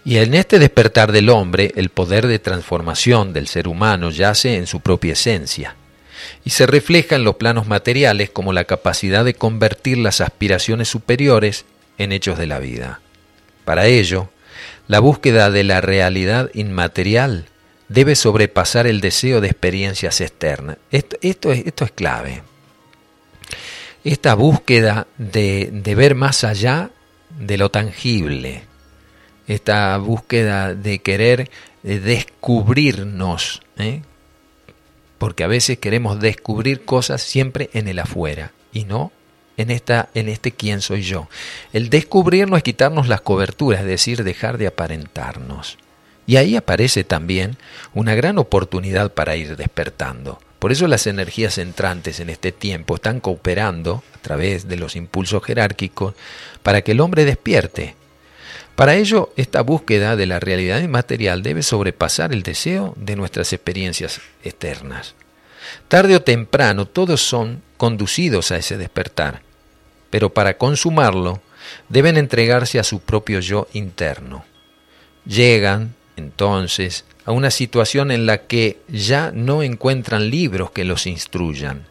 Y 0.05 0.19
en 0.19 0.35
este 0.35 0.61
despertar 0.61 1.11
del 1.11 1.29
hombre, 1.29 1.73
el 1.75 1.89
poder 1.89 2.29
de 2.29 2.39
transformación 2.39 3.33
del 3.33 3.49
ser 3.49 3.67
humano 3.67 4.11
yace 4.11 4.55
en 4.55 4.69
su 4.69 4.79
propia 4.79 5.15
esencia 5.15 5.75
y 6.45 6.51
se 6.51 6.69
refleja 6.69 7.17
en 7.17 7.25
los 7.25 7.35
planos 7.35 7.67
materiales 7.67 8.31
como 8.31 8.53
la 8.53 8.67
capacidad 8.67 9.25
de 9.25 9.35
convertir 9.35 9.99
las 9.99 10.21
aspiraciones 10.21 10.87
superiores 10.87 11.65
en 11.99 12.13
hechos 12.13 12.39
de 12.39 12.47
la 12.47 12.61
vida. 12.61 13.02
Para 13.65 13.87
ello, 13.87 14.29
la 14.89 15.01
búsqueda 15.01 15.51
de 15.51 15.65
la 15.65 15.81
realidad 15.81 16.51
inmaterial 16.55 17.47
debe 17.89 18.15
sobrepasar 18.15 18.87
el 18.87 19.01
deseo 19.01 19.41
de 19.41 19.49
experiencias 19.49 20.21
externas. 20.21 20.79
Esto, 20.91 21.17
es, 21.21 21.67
esto 21.67 21.85
es, 21.85 21.93
clave. 21.93 22.43
Esta 24.05 24.35
búsqueda 24.35 25.07
de, 25.19 25.71
de, 25.73 25.95
ver 25.95 26.15
más 26.15 26.43
allá 26.43 26.91
de 27.39 27.57
lo 27.57 27.71
tangible, 27.71 28.65
esta 29.47 29.97
búsqueda 29.99 30.75
de 30.75 30.99
querer 30.99 31.51
descubrirnos, 31.83 33.63
¿eh? 33.79 34.03
porque 35.19 35.45
a 35.45 35.49
veces 35.49 35.79
queremos 35.79 36.21
descubrir 36.21 36.85
cosas 36.85 37.23
siempre 37.23 37.71
en 37.75 37.89
el 37.89 38.01
afuera 38.01 38.53
y 38.73 38.85
no 38.85 39.13
en 39.57 39.71
esta 39.71 40.09
en 40.15 40.29
este 40.29 40.53
quién 40.53 40.81
soy 40.81 41.03
yo. 41.03 41.29
El 41.73 41.91
descubrir 41.91 42.49
no 42.49 42.57
es 42.57 42.63
quitarnos 42.63 43.09
las 43.09 43.21
coberturas, 43.21 43.81
es 43.81 43.87
decir, 43.87 44.25
dejar 44.25 44.59
de 44.59 44.67
aparentarnos. 44.67 45.79
Y 46.27 46.37
ahí 46.37 46.57
aparece 46.57 47.05
también 47.05 47.57
una 47.95 48.15
gran 48.15 48.39
oportunidad 48.39 49.13
para 49.13 49.37
ir 49.37 49.57
despertando. 49.57 50.39
Por 50.59 50.71
eso 50.71 50.87
las 50.87 51.07
energías 51.07 51.59
entrantes 51.59 52.21
en 52.21 52.31
este 52.31 52.53
tiempo 52.53 52.95
están 52.95 53.19
cooperando 53.19 54.05
a 54.15 54.19
través 54.19 54.69
de 54.69 54.77
los 54.77 54.95
impulsos 54.95 55.43
jerárquicos 55.43 56.15
para 56.63 56.83
que 56.83 56.93
el 56.93 57.01
hombre 57.01 57.25
despierte, 57.25 57.97
para 58.75 58.95
ello, 58.95 59.33
esta 59.37 59.61
búsqueda 59.61 60.17
de 60.17 60.27
la 60.27 60.41
realidad 60.41 60.81
inmaterial 60.81 61.43
debe 61.43 61.63
sobrepasar 61.63 62.33
el 62.33 62.43
deseo 62.43 62.95
de 62.97 63.17
nuestras 63.17 63.53
experiencias 63.53 64.21
externas. 64.43 65.15
Tarde 65.89 66.17
o 66.17 66.23
temprano 66.23 66.87
todos 66.87 67.21
son 67.21 67.63
conducidos 67.77 68.53
a 68.53 68.57
ese 68.57 68.79
despertar, 68.79 69.43
pero 70.11 70.33
para 70.33 70.57
consumarlo 70.57 71.41
deben 71.89 72.17
entregarse 72.17 72.79
a 72.79 72.85
su 72.85 73.01
propio 73.01 73.41
yo 73.41 73.69
interno. 73.73 74.45
Llegan, 75.25 75.95
entonces, 76.17 77.05
a 77.25 77.33
una 77.33 77.51
situación 77.51 78.11
en 78.11 78.27
la 78.27 78.43
que 78.47 78.81
ya 78.89 79.31
no 79.33 79.63
encuentran 79.63 80.31
libros 80.31 80.71
que 80.71 80.85
los 80.85 81.07
instruyan, 81.07 81.87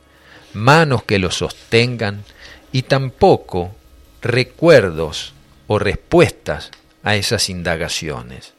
manos 0.53 1.03
que 1.03 1.19
los 1.19 1.35
sostengan 1.35 2.23
y 2.71 2.83
tampoco 2.83 3.75
recuerdos 4.21 5.33
o 5.67 5.79
respuestas 5.79 6.71
a 7.03 7.15
esas 7.15 7.49
indagaciones. 7.49 8.53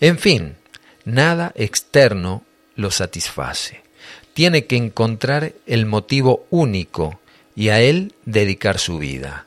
En 0.00 0.18
fin, 0.18 0.56
nada 1.04 1.52
externo 1.54 2.42
lo 2.74 2.90
satisface. 2.90 3.82
Tiene 4.38 4.66
que 4.66 4.76
encontrar 4.76 5.54
el 5.66 5.84
motivo 5.84 6.46
único 6.50 7.18
y 7.56 7.70
a 7.70 7.80
él 7.80 8.14
dedicar 8.24 8.78
su 8.78 8.98
vida. 8.98 9.46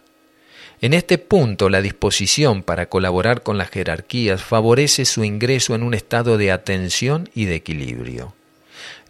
En 0.82 0.94
este 0.94 1.18
punto, 1.18 1.70
la 1.70 1.82
disposición 1.82 2.62
para 2.62 2.88
colaborar 2.88 3.42
con 3.42 3.58
las 3.58 3.70
jerarquías 3.70 4.44
favorece 4.44 5.06
su 5.06 5.24
ingreso 5.24 5.76
en 5.76 5.84
un 5.84 5.94
estado 5.94 6.38
de 6.38 6.52
atención 6.52 7.30
y 7.34 7.46
de 7.46 7.56
equilibrio. 7.56 8.36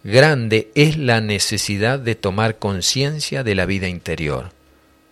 grande 0.04 0.70
es 0.76 0.96
la 0.96 1.20
necesidad 1.20 1.98
de 1.98 2.14
tomar 2.14 2.60
conciencia 2.60 3.42
de 3.42 3.56
la 3.56 3.66
vida 3.66 3.88
interior. 3.88 4.52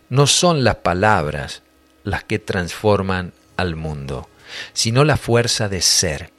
No 0.08 0.28
son 0.28 0.62
las 0.62 0.76
palabras 0.76 1.62
las 2.04 2.22
que 2.22 2.38
transforman 2.38 3.32
al 3.56 3.74
mundo, 3.74 4.28
sino 4.72 5.02
la 5.02 5.16
fuerza 5.16 5.68
de 5.68 5.82
ser. 5.82 6.30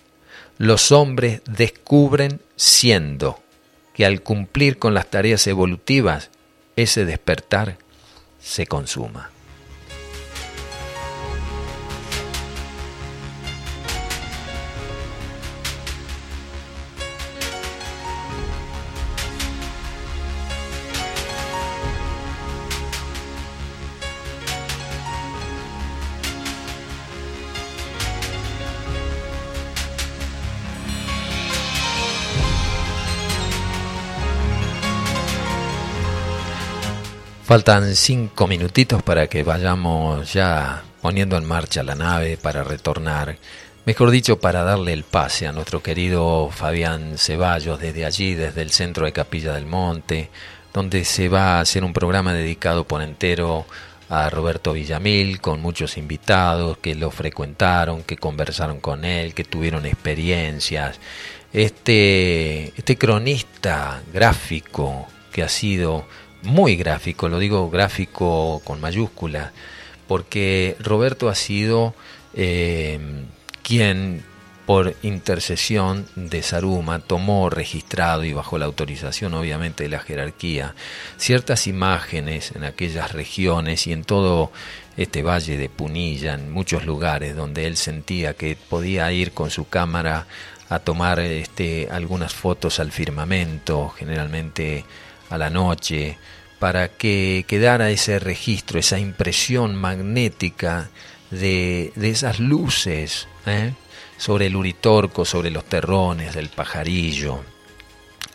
Los 0.58 0.94
hombres 0.94 1.41
descubren 1.46 2.39
siendo 2.56 3.41
que 3.93 4.06
al 4.06 4.21
cumplir 4.21 4.77
con 4.77 4.93
las 4.93 5.10
tareas 5.10 5.45
evolutivas, 5.47 6.30
ese 6.75 7.06
despertar 7.06 7.77
se 8.39 8.65
consuma. 8.67 9.31
Faltan 37.51 37.97
cinco 37.97 38.47
minutitos 38.47 39.03
para 39.03 39.27
que 39.27 39.43
vayamos 39.43 40.31
ya 40.31 40.83
poniendo 41.01 41.35
en 41.35 41.43
marcha 41.43 41.83
la 41.83 41.95
nave 41.95 42.37
para 42.37 42.63
retornar, 42.63 43.35
mejor 43.85 44.09
dicho, 44.09 44.39
para 44.39 44.63
darle 44.63 44.93
el 44.93 45.03
pase 45.03 45.47
a 45.47 45.51
nuestro 45.51 45.83
querido 45.83 46.49
Fabián 46.49 47.17
Ceballos 47.17 47.77
desde 47.77 48.05
allí, 48.05 48.35
desde 48.35 48.61
el 48.61 48.71
centro 48.71 49.05
de 49.05 49.11
Capilla 49.11 49.51
del 49.51 49.65
Monte, 49.65 50.29
donde 50.73 51.03
se 51.03 51.27
va 51.27 51.57
a 51.57 51.59
hacer 51.59 51.83
un 51.83 51.91
programa 51.91 52.31
dedicado 52.31 52.85
por 52.85 53.01
entero 53.01 53.65
a 54.07 54.29
Roberto 54.29 54.71
Villamil, 54.71 55.41
con 55.41 55.61
muchos 55.61 55.97
invitados 55.97 56.77
que 56.77 56.95
lo 56.95 57.11
frecuentaron, 57.11 58.03
que 58.03 58.15
conversaron 58.15 58.79
con 58.79 59.03
él, 59.03 59.33
que 59.33 59.43
tuvieron 59.43 59.85
experiencias. 59.85 61.01
Este, 61.51 62.67
este 62.77 62.97
cronista 62.97 64.01
gráfico 64.13 65.05
que 65.33 65.43
ha 65.43 65.49
sido 65.49 66.05
muy 66.43 66.75
gráfico, 66.75 67.30
lo 67.30 67.39
digo 67.39 67.69
gráfico 67.69 68.62
con 68.63 68.82
mayúscula, 68.82 69.51
porque 70.08 70.75
Roberto 70.80 71.30
ha 71.30 71.36
sido 71.36 71.93
eh, 72.34 72.99
quien 73.63 74.23
por 74.65 74.95
intercesión 75.01 76.08
de 76.15 76.43
Saruma 76.43 76.99
tomó 76.99 77.49
registrado 77.49 78.23
y 78.23 78.34
bajo 78.34 78.58
la 78.58 78.65
autorización 78.65 79.34
obviamente 79.34 79.84
de 79.84 79.89
la 79.89 79.99
jerarquía 79.99 80.75
ciertas 81.17 81.67
imágenes 81.67 82.54
en 82.56 82.63
aquellas 82.63 83.12
regiones 83.12 83.88
y 83.88 83.91
en 83.91 84.04
todo 84.04 84.51
este 84.97 85.23
valle 85.23 85.58
de 85.58 85.69
Punilla, 85.69 86.36
en 86.36 86.51
muchos 86.51 86.86
lugares 86.86 87.36
donde 87.36 87.65
él 87.65 87.75
sentía 87.75 88.34
que 88.34 88.56
podía 88.56 89.12
ir 89.12 89.32
con 89.32 89.49
su 89.49 89.67
cámara 89.67 90.27
a 90.69 90.80
tomar 90.80 91.19
este, 91.19 91.89
algunas 91.91 92.34
fotos 92.34 92.80
al 92.80 92.91
firmamento, 92.91 93.89
generalmente 93.89 94.86
a 95.32 95.38
la 95.38 95.50
noche, 95.50 96.17
para 96.60 96.89
que 96.89 97.46
quedara 97.48 97.89
ese 97.89 98.20
registro, 98.20 98.80
esa 98.80 99.00
impresión 99.00 99.76
magnética 99.76 100.91
de, 101.32 101.91
esas 102.00 102.39
luces 102.39 103.28
¿eh? 103.48 103.74
sobre 104.17 104.48
el 104.48 104.56
uritorco, 104.56 105.26
sobre 105.26 105.50
los 105.50 105.65
terrones 105.65 106.36
del 106.36 106.50
pajarillo. 106.50 107.39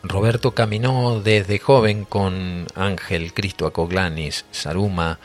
Roberto 0.02 0.52
caminó 0.52 1.20
desde 1.20 1.58
joven 1.58 2.04
con 2.04 2.66
Ángel 2.74 3.32
Cristo 3.32 3.66
Acoglanis, 3.66 4.44
Saruma, 4.50 5.18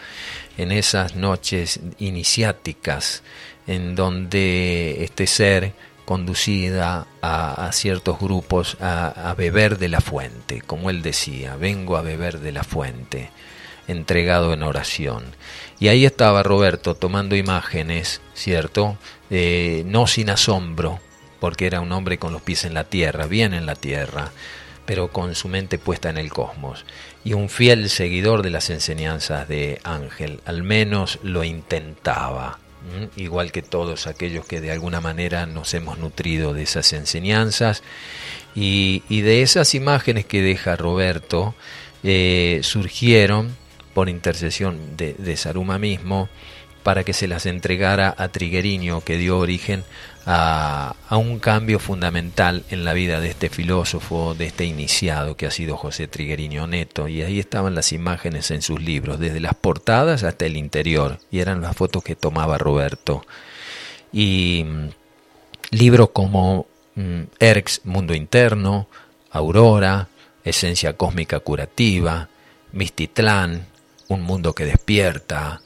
en 0.58 0.72
esas 0.72 1.16
noches 1.16 1.80
iniciáticas 2.00 3.24
en 3.68 3.96
donde 3.96 5.04
este 5.04 5.28
ser 5.28 5.74
conducida 6.12 7.08
a, 7.22 7.70
ciertos 7.72 8.20
grupos 8.20 8.76
a, 8.82 9.34
beber 9.38 9.78
de 9.78 9.88
la 9.88 10.02
fuente, 10.02 10.60
como 10.60 10.90
él 10.90 11.02
decía, 11.04 11.56
vengo 11.56 11.96
a 11.96 12.02
beber 12.02 12.40
de 12.40 12.52
la 12.52 12.66
fuente, 12.66 13.30
entregado 13.88 14.52
en 14.52 14.62
oración. 14.62 15.24
Y 15.80 15.88
ahí 15.88 16.04
estaba 16.04 16.44
Roberto 16.44 16.96
tomando 16.96 17.38
imágenes, 17.38 18.20
¿cierto? 18.34 18.98
no 19.30 20.06
sin 20.06 20.30
asombro, 20.32 21.00
porque 21.40 21.66
era 21.66 21.80
un 21.80 21.94
hombre 21.94 22.18
con 22.18 22.34
los 22.34 22.42
pies 22.42 22.66
en 22.66 22.74
la 22.74 22.84
tierra, 22.84 23.26
bien 23.26 23.54
en 23.54 23.66
la 23.66 23.76
tierra, 23.76 24.34
pero 24.86 25.14
con 25.14 25.34
su 25.34 25.48
mente 25.48 25.80
puesta 25.80 26.10
en 26.10 26.18
el 26.18 26.30
cosmos. 26.30 26.84
Y 27.24 27.32
un 27.32 27.48
fiel 27.48 27.90
seguidor 27.90 28.42
de 28.42 28.50
las 28.50 28.70
enseñanzas 28.70 29.48
de 29.48 29.80
Ángel, 29.86 30.42
al 30.44 30.62
menos 30.62 31.20
lo 31.24 31.46
intentaba 31.46 32.60
igual 33.16 33.52
que 33.52 33.62
todos 33.62 34.08
aquellos 34.08 34.46
que 34.46 34.62
de 34.62 34.72
alguna 34.72 35.02
manera 35.02 35.46
nos 35.46 35.74
hemos 35.74 35.98
nutrido 35.98 36.54
de 36.54 36.64
esas 36.64 36.94
enseñanzas. 36.94 37.84
Y, 38.56 39.02
de 39.10 39.42
esas 39.42 39.76
imágenes 39.76 40.26
que 40.26 40.42
deja 40.42 40.76
Roberto 40.76 41.56
eh, 42.04 42.60
surgieron 42.64 43.56
por 43.94 44.10
intercesión 44.10 44.98
de, 44.98 45.38
Saruma 45.38 45.78
mismo 45.78 46.30
para 46.84 47.04
que 47.04 47.14
se 47.14 47.28
las 47.28 47.46
entregara 47.46 48.14
a 48.18 48.30
Trigueriño 48.30 49.02
que 49.02 49.18
dio 49.18 49.38
origen 49.38 49.84
a, 50.26 50.96
un 51.12 51.40
cambio 51.40 51.80
fundamental 51.80 52.64
en 52.70 52.86
la 52.86 52.94
vida 52.94 53.20
de 53.20 53.30
este 53.30 53.50
filósofo, 53.50 54.34
de 54.34 54.46
este 54.46 54.66
iniciado 54.66 55.36
que 55.36 55.46
ha 55.46 55.52
sido 55.52 55.78
José 55.78 56.08
Trigueriño 56.08 56.68
Neto. 56.68 57.08
Y 57.08 57.22
ahí 57.22 57.40
estaban 57.40 57.76
las 57.76 57.92
imágenes 57.92 58.52
en 58.52 58.62
sus 58.62 58.82
libros, 58.82 59.20
desde 59.20 59.40
las 59.40 59.56
portadas 59.56 60.24
hasta 60.24 60.46
el 60.46 60.58
interior. 60.58 61.20
Y 61.32 61.40
eran 61.40 61.62
las 61.62 61.76
fotos 61.76 62.04
que 62.04 62.16
tomaba 62.16 62.58
Roberto. 62.58 63.26
Y 64.12 64.64
mm, 64.66 64.90
libros 65.72 66.10
como 66.12 66.68
mm, 66.96 67.22
Erx, 67.40 67.82
Mundo 67.84 68.14
Interno, 68.14 68.88
Aurora, 69.32 70.08
Esencia 70.44 70.98
Cósmica 70.98 71.40
Curativa, 71.40 72.30
Mistitlán, 72.72 73.68
Un 74.08 74.22
Mundo 74.22 74.54
que 74.54 74.66
Despierta, 74.66 75.62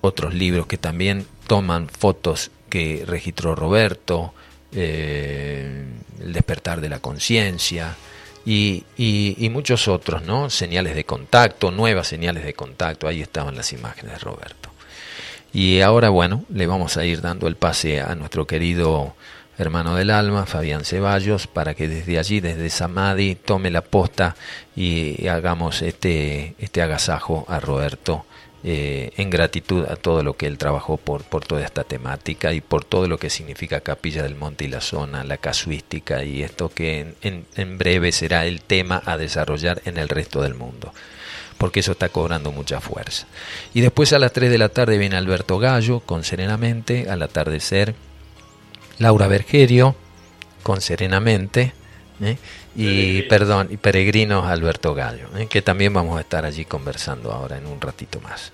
otros 0.00 0.34
libros 0.34 0.66
que 0.66 0.78
también 0.78 1.26
toman 1.46 1.88
fotos 1.88 2.50
que 2.68 3.04
registró 3.06 3.54
Roberto, 3.54 4.32
eh, 4.72 5.84
El 6.20 6.32
despertar 6.32 6.80
de 6.80 6.88
la 6.88 6.98
conciencia 6.98 7.96
y, 8.44 8.84
y, 8.96 9.48
muchos 9.50 9.88
otros, 9.88 10.22
¿no? 10.22 10.50
Señales 10.50 10.94
de 10.94 11.04
contacto, 11.04 11.70
nuevas 11.70 12.06
señales 12.06 12.44
de 12.44 12.54
contacto, 12.54 13.08
ahí 13.08 13.20
estaban 13.20 13.56
las 13.56 13.72
imágenes 13.72 14.12
de 14.12 14.18
Roberto. 14.18 14.70
Y 15.52 15.80
ahora, 15.80 16.10
bueno, 16.10 16.44
le 16.48 16.66
vamos 16.66 16.96
a 16.96 17.04
ir 17.04 17.20
dando 17.20 17.48
el 17.48 17.56
pase 17.56 18.00
a 18.00 18.14
nuestro 18.14 18.46
querido 18.46 19.14
hermano 19.58 19.94
del 19.94 20.10
alma, 20.10 20.46
Fabián 20.46 20.84
Ceballos, 20.84 21.46
para 21.46 21.74
que 21.74 21.88
desde 21.88 22.18
allí, 22.18 22.40
desde 22.40 22.70
Samadhi, 22.70 23.34
tome 23.34 23.70
la 23.70 23.80
posta 23.80 24.36
y 24.76 25.26
hagamos 25.28 25.82
este, 25.82 26.54
este 26.58 26.82
agasajo 26.82 27.46
a 27.48 27.58
Roberto 27.58 28.26
eh, 28.68 29.12
en 29.16 29.30
gratitud 29.30 29.84
a 29.84 29.94
todo 29.94 30.24
lo 30.24 30.36
que 30.36 30.48
él 30.48 30.58
trabajó 30.58 30.96
por, 30.96 31.22
por 31.22 31.44
toda 31.44 31.64
esta 31.64 31.84
temática 31.84 32.52
y 32.52 32.60
por 32.60 32.84
todo 32.84 33.06
lo 33.06 33.16
que 33.16 33.30
significa 33.30 33.78
Capilla 33.78 34.24
del 34.24 34.34
Monte 34.34 34.64
y 34.64 34.68
la 34.68 34.80
zona, 34.80 35.22
la 35.22 35.36
casuística 35.36 36.24
y 36.24 36.42
esto 36.42 36.68
que 36.68 37.14
en, 37.22 37.78
breve 37.78 38.10
será 38.10 38.44
el 38.44 38.62
tema 38.62 39.00
a 39.06 39.16
desarrollar 39.18 39.82
en 39.84 39.98
el 39.98 40.08
resto 40.08 40.42
del 40.42 40.56
mundo 40.56 40.92
porque 41.58 41.78
eso 41.78 41.92
está 41.92 42.08
cobrando 42.08 42.50
mucha 42.50 42.80
fuerza. 42.80 43.28
Y 43.72 43.82
después 43.82 44.12
a 44.12 44.18
las 44.18 44.32
3 44.32 44.50
de 44.50 44.58
la 44.58 44.68
tarde 44.68 44.98
viene 44.98 45.16
Alberto 45.16 45.60
Gallo 45.60 46.00
con 46.00 46.24
Serenamente, 46.24 47.08
al 47.08 47.22
atardecer 47.22 47.94
Laura 48.98 49.28
Bergerio 49.28 49.94
con 50.64 50.80
Serenamente, 50.80 51.72
¿eh? 52.20 52.36
Y 52.76 53.22
perdón, 53.22 53.68
y 53.70 53.76
Peregrinos 53.76 54.44
Alberto 54.46 54.94
Gallo, 54.94 55.28
¿eh? 55.36 55.46
que 55.46 55.62
también 55.62 55.94
vamos 55.94 56.18
a 56.18 56.20
estar 56.20 56.44
allí 56.44 56.64
conversando 56.64 57.32
ahora 57.32 57.56
en 57.56 57.66
un 57.66 57.80
ratito 57.80 58.20
más. 58.20 58.52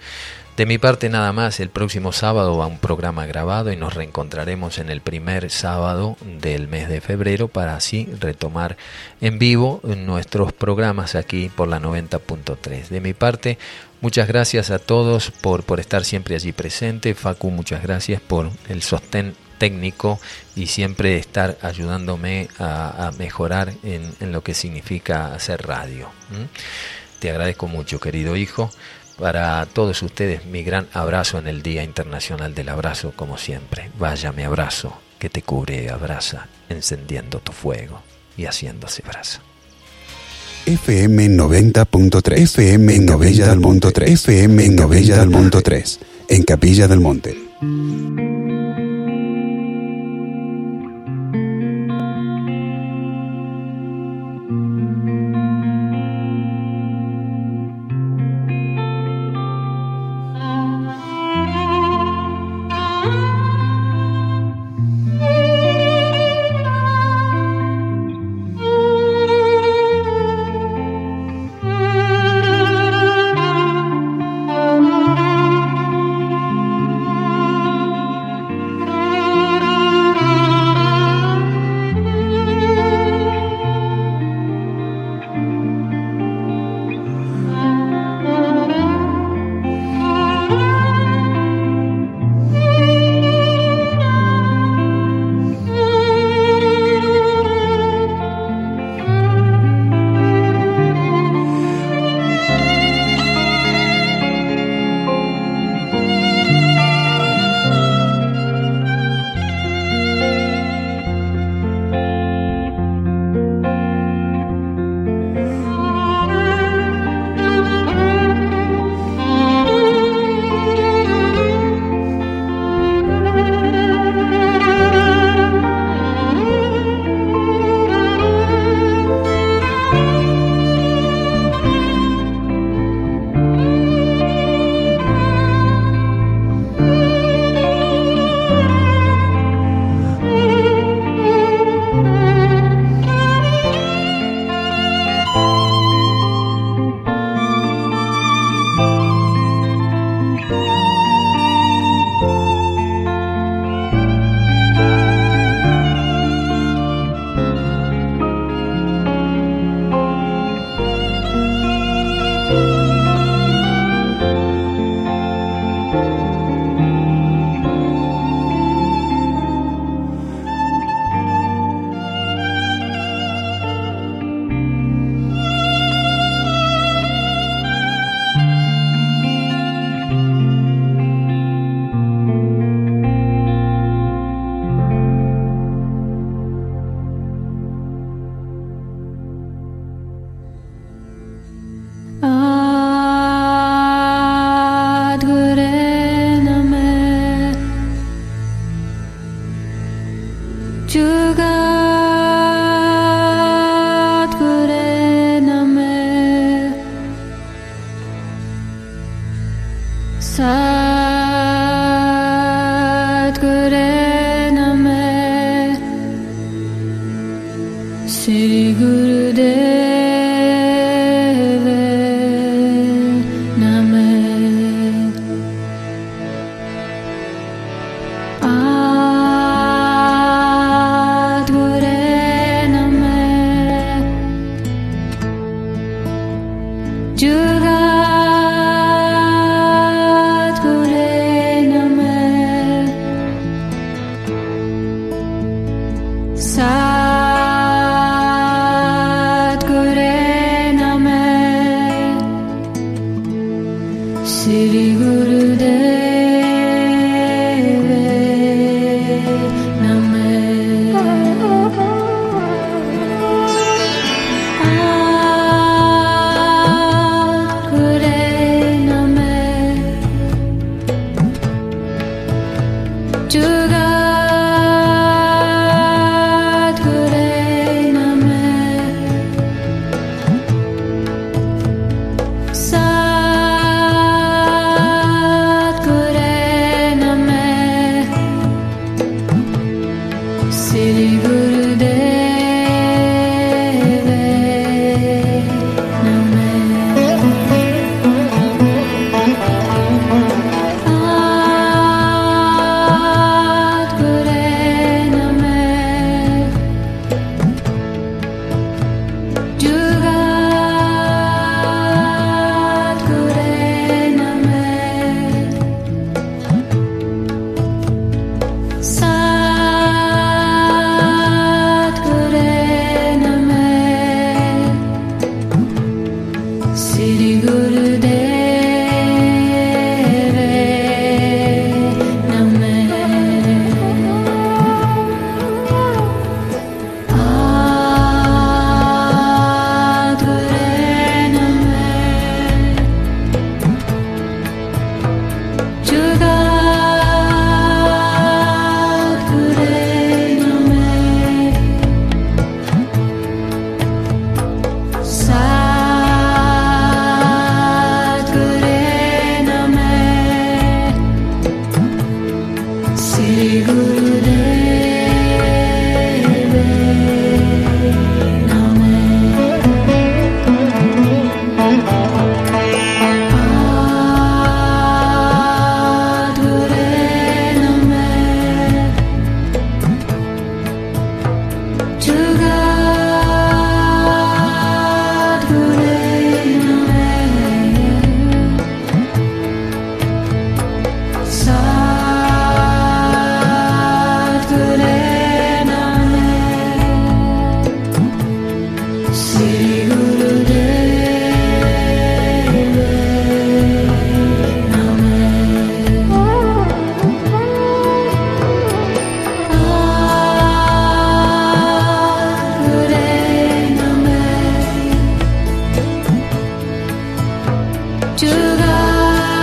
De 0.57 0.67
mi 0.67 0.77
parte 0.77 1.09
nada 1.09 1.33
más, 1.33 1.61
el 1.61 1.71
próximo 1.71 2.13
sábado 2.13 2.59
va 2.59 2.67
un 2.67 2.79
programa 2.79 3.25
grabado 3.25 3.73
y 3.73 3.77
nos 3.77 3.95
reencontraremos 3.95 4.77
en 4.77 4.91
el 4.91 5.01
primer 5.01 5.51
sábado 5.51 6.19
del 6.21 6.69
mes 6.69 6.91
de 6.91 7.01
febrero 7.01 7.49
para 7.49 7.75
así 7.75 8.07
retomar 8.21 8.77
en 9.23 9.39
vivo 9.39 9.81
nuestros 9.83 10.53
programas 10.53 11.15
aquí 11.15 11.49
por 11.49 11.69
la 11.69 11.81
90.3. 11.81 12.89
De 12.89 13.01
mi 13.01 13.15
parte, 13.15 13.57
muchas 14.03 14.29
gracias 14.29 14.71
a 14.71 14.79
todos 14.79 15.31
por, 15.31 15.63
por 15.63 15.81
estar 15.81 16.05
siempre 16.05 16.35
allí 16.35 16.53
presente. 16.53 17.15
Facu, 17.15 17.51
muchas 17.51 17.83
gracias 17.83 18.21
por 18.21 18.51
el 18.69 18.83
sostén 18.83 19.35
técnico 19.63 20.19
y 20.57 20.67
siempre 20.67 21.19
estar 21.19 21.57
ayudándome 21.63 22.49
a, 22.59 23.13
mejorar 23.17 23.73
en, 23.85 24.33
lo 24.33 24.43
que 24.43 24.55
significa 24.55 25.33
hacer 25.33 25.65
radio. 25.65 26.09
Te 27.21 27.31
agradezco 27.31 27.69
mucho, 27.69 28.01
querido 28.01 28.35
hijo. 28.35 28.73
Para 29.21 29.65
todos 29.67 30.03
ustedes, 30.03 30.47
mi 30.47 30.65
gran 30.65 30.89
abrazo 30.93 31.39
en 31.39 31.47
el 31.47 31.63
Día 31.63 31.85
Internacional 31.85 32.57
del 32.57 32.71
Abrazo, 32.71 33.13
como 33.15 33.39
siempre. 33.39 33.93
Vaya 34.01 34.33
mi 34.33 34.43
abrazo, 34.43 34.99
que 35.21 35.31
te 35.31 35.43
cubre 35.43 35.85
y 35.85 35.87
abraza, 35.87 36.49
encendiendo 36.69 37.39
tu 37.39 37.53
fuego. 37.53 38.03
y 38.37 38.47
haciéndose 38.47 39.03
brasa. 39.03 39.43
FM 40.67 41.29
90.3 41.37 42.39
FM 42.39 42.99
90.3 43.07 44.09
FM 44.09 44.71
90.3 44.71 45.99
en 46.31 46.43
Capilla 46.43 46.89
del 46.89 46.99
Monte. 46.99 47.37